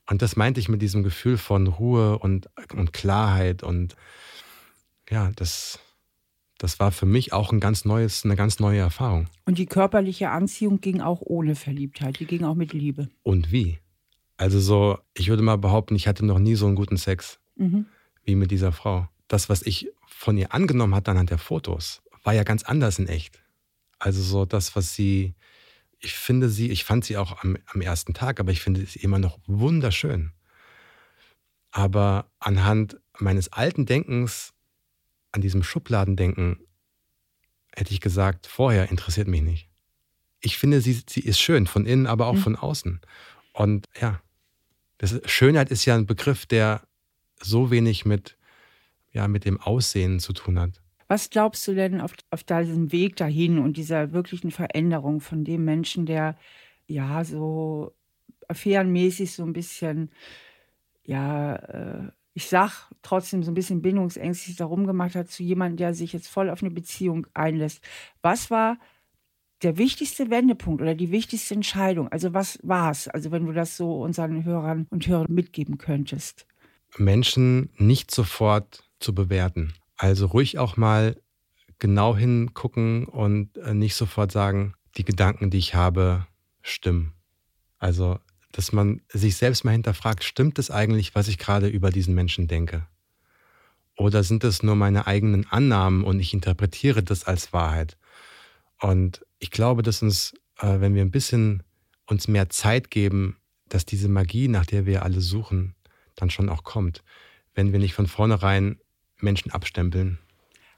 [0.10, 3.96] Und das meinte ich mit diesem Gefühl von Ruhe und, und Klarheit und
[5.08, 5.80] ja, das,
[6.58, 9.28] das war für mich auch ein ganz neues, eine ganz neue Erfahrung.
[9.46, 13.10] Und die körperliche Anziehung ging auch ohne Verliebtheit, die ging auch mit Liebe.
[13.22, 13.78] Und wie?
[14.36, 17.86] Also so, ich würde mal behaupten, ich hatte noch nie so einen guten Sex mhm.
[18.24, 19.08] wie mit dieser Frau.
[19.28, 23.08] Das, was ich von ihr angenommen hatte anhand der Fotos, war ja ganz anders in
[23.08, 23.44] echt.
[24.00, 25.36] Also so das, was sie,
[26.00, 29.00] ich finde sie, ich fand sie auch am, am ersten Tag, aber ich finde sie
[29.00, 30.32] immer noch wunderschön.
[31.72, 34.54] Aber anhand meines alten Denkens
[35.32, 36.60] an diesem Schubladendenken
[37.76, 39.70] hätte ich gesagt, vorher interessiert mich nicht.
[40.40, 42.40] Ich finde, sie, sie ist schön, von innen, aber auch mhm.
[42.40, 43.02] von außen.
[43.54, 44.22] Und ja,
[44.98, 46.88] das, Schönheit ist ja ein Begriff, der
[47.42, 48.38] so wenig mit,
[49.12, 50.82] ja, mit dem Aussehen zu tun hat.
[51.10, 55.66] Was glaubst du denn auf, auf diesem Weg dahin und dieser wirklichen Veränderung von dem
[55.66, 56.38] Menschen, der
[56.88, 57.94] ja so
[58.48, 60.12] affärenmäßig so ein bisschen,
[61.04, 65.94] ja, äh, ich sag trotzdem so ein bisschen bindungsängstlich darum gemacht hat zu jemandem, der
[65.96, 67.84] sich jetzt voll auf eine Beziehung einlässt.
[68.22, 68.78] Was war
[69.64, 72.08] der wichtigste Wendepunkt oder die wichtigste Entscheidung?
[72.10, 73.08] Also was war es?
[73.08, 76.46] Also wenn du das so unseren Hörern und Hörern mitgeben könntest.
[76.98, 79.74] Menschen nicht sofort zu bewerten.
[80.00, 81.22] Also ruhig auch mal
[81.78, 86.26] genau hingucken und äh, nicht sofort sagen, die Gedanken, die ich habe,
[86.62, 87.14] stimmen.
[87.78, 88.20] Also
[88.52, 92.48] dass man sich selbst mal hinterfragt, stimmt es eigentlich, was ich gerade über diesen Menschen
[92.48, 92.88] denke?
[93.96, 97.98] Oder sind es nur meine eigenen Annahmen und ich interpretiere das als Wahrheit?
[98.82, 101.64] Und ich glaube, dass uns, äh, wenn wir ein bisschen
[102.08, 103.36] uns mehr Zeit geben,
[103.68, 105.76] dass diese Magie, nach der wir alle suchen,
[106.16, 107.04] dann schon auch kommt.
[107.54, 108.80] Wenn wir nicht von vornherein
[109.20, 110.20] Menschen abstempeln.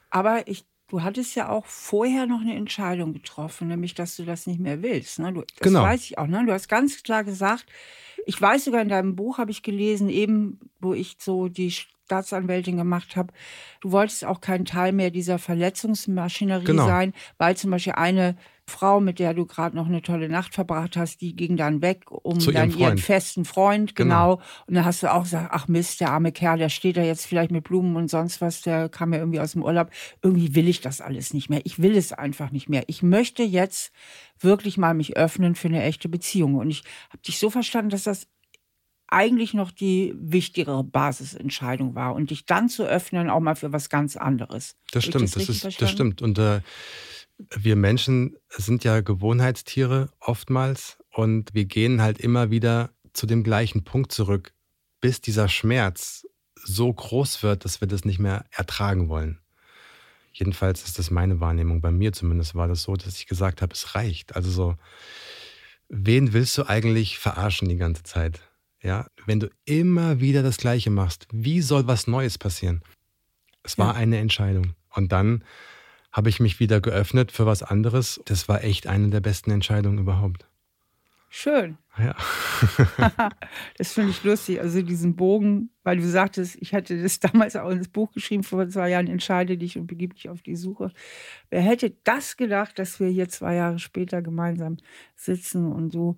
[0.10, 4.46] Aber ich Du hattest ja auch vorher noch eine Entscheidung getroffen, nämlich, dass du das
[4.46, 5.20] nicht mehr willst.
[5.20, 5.32] Ne?
[5.32, 5.84] Du, das genau.
[5.84, 6.28] weiß ich auch.
[6.28, 6.44] Ne?
[6.46, 7.66] Du hast ganz klar gesagt,
[8.26, 12.76] ich weiß sogar in deinem Buch, habe ich gelesen, eben, wo ich so die Staatsanwältin
[12.76, 13.32] gemacht habe,
[13.80, 16.86] du wolltest auch kein Teil mehr dieser Verletzungsmaschinerie genau.
[16.86, 18.36] sein, weil zum Beispiel eine
[18.68, 22.06] Frau, mit der du gerade noch eine tolle Nacht verbracht hast, die ging dann weg,
[22.10, 24.38] um Zu dann ihren festen Freund, genau.
[24.38, 24.48] genau.
[24.68, 27.26] Und dann hast du auch gesagt, ach Mist, der arme Kerl, der steht da jetzt
[27.26, 29.90] vielleicht mit Blumen und sonst was, der kam ja irgendwie aus dem Urlaub.
[30.22, 31.62] Irgendwie will ich das alles nicht mehr.
[31.66, 32.84] Ich will es einfach nicht mehr.
[32.88, 33.92] Ich möchte jetzt
[34.40, 36.56] wirklich mal mich öffnen für eine echte Beziehung.
[36.56, 38.28] Und ich habe dich so verstanden, dass das
[39.12, 43.90] eigentlich noch die wichtigere Basisentscheidung war und dich dann zu öffnen, auch mal für was
[43.90, 44.78] ganz anderes.
[44.92, 46.22] Das stimmt, das, das, ist, das stimmt.
[46.22, 46.62] Und äh,
[47.50, 53.84] wir Menschen sind ja Gewohnheitstiere oftmals und wir gehen halt immer wieder zu dem gleichen
[53.84, 54.54] Punkt zurück,
[55.02, 56.26] bis dieser Schmerz
[56.56, 59.40] so groß wird, dass wir das nicht mehr ertragen wollen.
[60.34, 61.82] Jedenfalls ist das meine Wahrnehmung.
[61.82, 64.36] Bei mir zumindest war das so, dass ich gesagt habe, es reicht.
[64.36, 64.76] Also so,
[65.90, 68.42] wen willst du eigentlich verarschen die ganze Zeit?
[68.82, 72.82] Ja, wenn du immer wieder das Gleiche machst, wie soll was Neues passieren?
[73.64, 74.00] Es war ja.
[74.00, 74.76] eine Entscheidung.
[74.90, 75.44] Und dann
[76.12, 78.22] habe ich mich wieder geöffnet für was anderes.
[78.26, 80.48] Das war echt eine der besten Entscheidungen überhaupt.
[81.34, 81.78] Schön.
[81.98, 82.14] Ja.
[83.78, 84.60] das finde ich lustig.
[84.60, 88.68] Also diesen Bogen, weil du sagtest, ich hatte das damals auch ins Buch geschrieben, vor
[88.68, 90.92] zwei Jahren, entscheide dich und begib dich auf die Suche.
[91.50, 94.76] Wer hätte das gedacht, dass wir hier zwei Jahre später gemeinsam
[95.16, 96.18] sitzen und so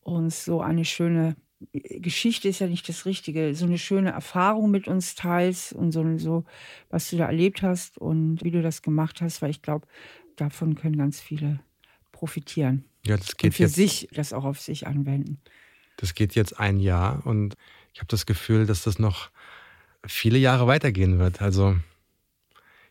[0.00, 1.36] uns so eine schöne
[1.72, 6.18] Geschichte ist ja nicht das Richtige, so eine schöne Erfahrung mit uns teilst und so,
[6.18, 6.44] so
[6.90, 9.86] was du da erlebt hast und wie du das gemacht hast, weil ich glaube,
[10.36, 11.60] davon können ganz viele
[12.12, 12.84] profitieren.
[13.06, 15.40] Ja, das geht und für jetzt, sich das auch auf sich anwenden.
[15.96, 17.56] Das geht jetzt ein Jahr und
[17.94, 19.30] ich habe das Gefühl, dass das noch
[20.06, 21.40] viele Jahre weitergehen wird.
[21.40, 21.76] Also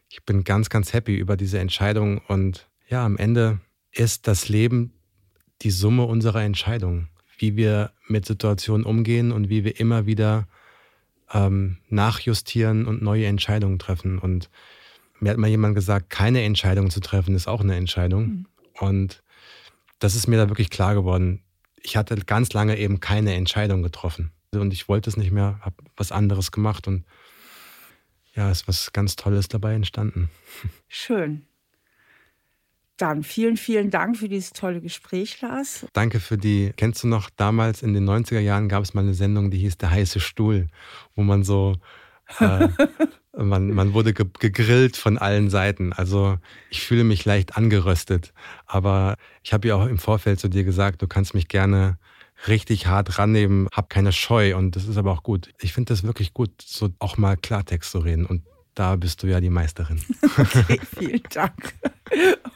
[0.10, 3.60] ich bin ganz, ganz happy über diese Entscheidung und ja, am Ende
[3.92, 4.94] ist das Leben
[5.62, 10.48] die Summe unserer Entscheidungen wie wir mit Situationen umgehen und wie wir immer wieder
[11.34, 14.20] ähm, nachjustieren und neue Entscheidungen treffen.
[14.20, 14.50] Und
[15.20, 18.26] mir hat mal jemand gesagt, keine Entscheidung zu treffen ist auch eine Entscheidung.
[18.26, 18.46] Mhm.
[18.80, 19.24] Und
[20.00, 21.42] das ist mir da wirklich klar geworden.
[21.82, 24.32] Ich hatte ganz lange eben keine Entscheidung getroffen.
[24.52, 27.06] Und ich wollte es nicht mehr, habe was anderes gemacht und
[28.34, 30.30] ja, es ist was ganz Tolles dabei entstanden.
[30.88, 31.48] Schön.
[32.98, 35.86] Dann vielen, vielen Dank für dieses tolle Gespräch, Lars.
[35.92, 36.72] Danke für die.
[36.78, 39.78] Kennst du noch, damals in den 90er Jahren gab es mal eine Sendung, die hieß
[39.78, 40.68] Der heiße Stuhl,
[41.14, 41.76] wo man so,
[42.40, 42.70] äh,
[43.38, 45.92] man, man wurde ge gegrillt von allen Seiten.
[45.92, 46.38] Also
[46.70, 48.34] ich fühle mich leicht angeröstet.
[48.66, 51.98] Aber ich habe ja auch im Vorfeld zu dir gesagt, du kannst mich gerne
[52.48, 55.54] richtig hart rannehmen, hab keine Scheu und das ist aber auch gut.
[55.60, 58.44] Ich finde das wirklich gut, so auch mal Klartext zu reden und
[58.76, 60.00] da bist du ja die Meisterin.
[60.38, 61.76] Okay, vielen Dank.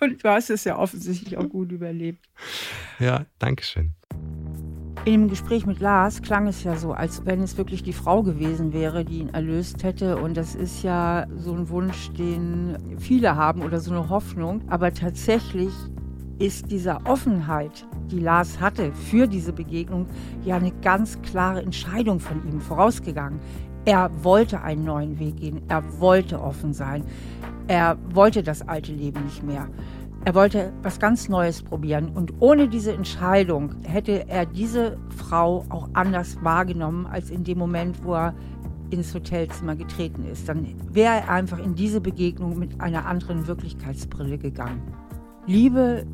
[0.01, 2.27] Und du hast es ja offensichtlich auch gut überlebt.
[2.99, 3.93] Ja, danke schön.
[5.05, 8.21] In dem Gespräch mit Lars klang es ja so, als wenn es wirklich die Frau
[8.21, 10.17] gewesen wäre, die ihn erlöst hätte.
[10.17, 14.61] Und das ist ja so ein Wunsch, den viele haben oder so eine Hoffnung.
[14.67, 15.71] Aber tatsächlich
[16.37, 20.07] ist dieser Offenheit, die Lars hatte für diese Begegnung,
[20.43, 23.39] ja eine ganz klare Entscheidung von ihm vorausgegangen.
[23.85, 27.03] Er wollte einen neuen Weg gehen, er wollte offen sein,
[27.67, 29.67] er wollte das alte Leben nicht mehr.
[30.25, 35.89] Er wollte was ganz Neues probieren und ohne diese Entscheidung hätte er diese Frau auch
[35.93, 38.33] anders wahrgenommen als in dem Moment, wo er
[38.89, 40.49] ins Hotelzimmer getreten ist.
[40.49, 44.81] Dann wäre er einfach in diese Begegnung mit einer anderen Wirklichkeitsbrille gegangen.
[45.45, 46.05] Liebe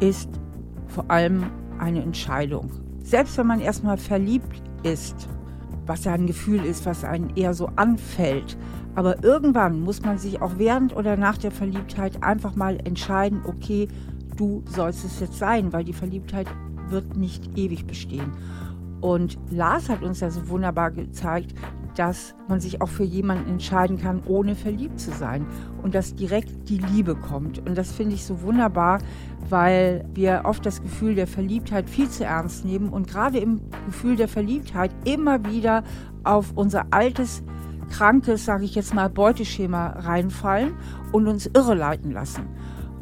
[0.00, 0.28] ist
[0.88, 1.44] vor allem
[1.78, 2.70] eine Entscheidung.
[3.02, 5.28] Selbst wenn man erstmal verliebt ist,
[5.86, 8.56] was ja ein Gefühl ist, was einen eher so anfällt,
[8.96, 13.88] aber irgendwann muss man sich auch während oder nach der Verliebtheit einfach mal entscheiden, okay,
[14.36, 16.46] du sollst es jetzt sein, weil die Verliebtheit
[16.88, 18.32] wird nicht ewig bestehen.
[19.02, 21.54] Und Lars hat uns ja so wunderbar gezeigt,
[21.96, 25.46] dass man sich auch für jemanden entscheiden kann, ohne verliebt zu sein
[25.82, 27.58] und dass direkt die Liebe kommt.
[27.66, 28.98] Und das finde ich so wunderbar,
[29.48, 34.16] weil wir oft das Gefühl der Verliebtheit viel zu ernst nehmen und gerade im Gefühl
[34.16, 35.82] der Verliebtheit immer wieder
[36.24, 37.42] auf unser altes
[37.90, 40.74] krankes, sage ich jetzt mal, Beuteschema reinfallen
[41.12, 42.46] und uns irreleiten lassen.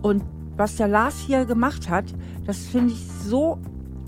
[0.03, 0.23] Und
[0.57, 2.05] was der Lars hier gemacht hat,
[2.45, 3.59] das finde ich so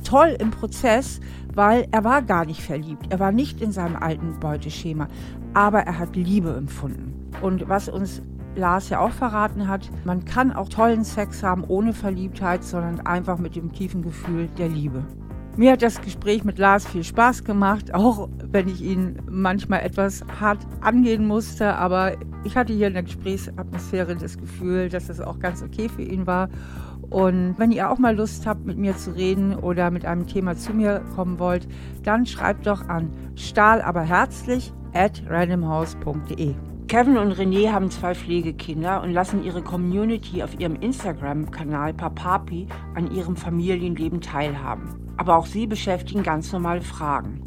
[0.06, 1.20] toll im Prozess,
[1.54, 3.06] weil er war gar nicht verliebt.
[3.10, 5.08] Er war nicht in seinem alten Beuteschema,
[5.52, 7.30] aber er hat Liebe empfunden.
[7.42, 8.22] Und was uns
[8.54, 13.38] Lars ja auch verraten hat, man kann auch tollen Sex haben ohne Verliebtheit, sondern einfach
[13.38, 15.04] mit dem tiefen Gefühl der Liebe.
[15.56, 20.22] Mir hat das Gespräch mit Lars viel Spaß gemacht, auch wenn ich ihn manchmal etwas
[20.38, 21.74] hart angehen musste.
[21.76, 22.12] Aber
[22.44, 26.26] ich hatte hier in der Gesprächsatmosphäre das Gefühl, dass es auch ganz okay für ihn
[26.26, 26.50] war.
[27.10, 30.56] Und wenn ihr auch mal Lust habt, mit mir zu reden oder mit einem Thema
[30.56, 31.68] zu mir kommen wollt,
[32.02, 36.54] dann schreibt doch an stahlaberherzlich at randomhouse.de.
[36.88, 43.10] Kevin und René haben zwei Pflegekinder und lassen ihre Community auf ihrem Instagram-Kanal Papapi an
[43.10, 44.94] ihrem Familienleben teilhaben.
[45.16, 47.42] Aber auch sie beschäftigen ganz normale Fragen.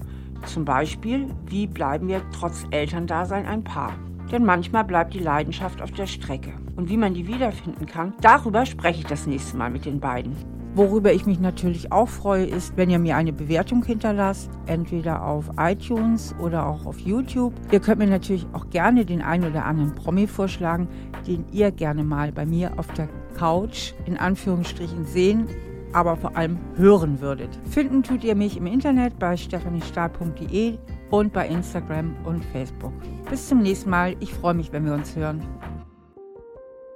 [0.46, 3.94] Zum Beispiel, wie bleiben wir trotz Elterndasein ein Paar?
[4.32, 6.52] Denn manchmal bleibt die Leidenschaft auf der Strecke.
[6.76, 10.36] Und wie man die wiederfinden kann, darüber spreche ich das nächste Mal mit den beiden.
[10.76, 15.50] Worüber ich mich natürlich auch freue, ist, wenn ihr mir eine Bewertung hinterlasst, entweder auf
[15.58, 17.54] iTunes oder auch auf YouTube.
[17.72, 20.88] Ihr könnt mir natürlich auch gerne den einen oder anderen Promi vorschlagen,
[21.28, 25.48] den ihr gerne mal bei mir auf der Couch in Anführungsstrichen sehen,
[25.92, 27.50] aber vor allem hören würdet.
[27.68, 30.78] Finden tut ihr mich im Internet bei stephaniestahl.de
[31.10, 32.94] und bei Instagram und Facebook.
[33.30, 34.16] Bis zum nächsten Mal.
[34.20, 35.46] Ich freue mich, wenn wir uns hören.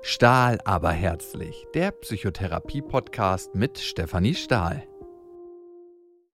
[0.01, 4.83] Stahl aber herzlich, der Psychotherapie-Podcast mit Stefanie Stahl.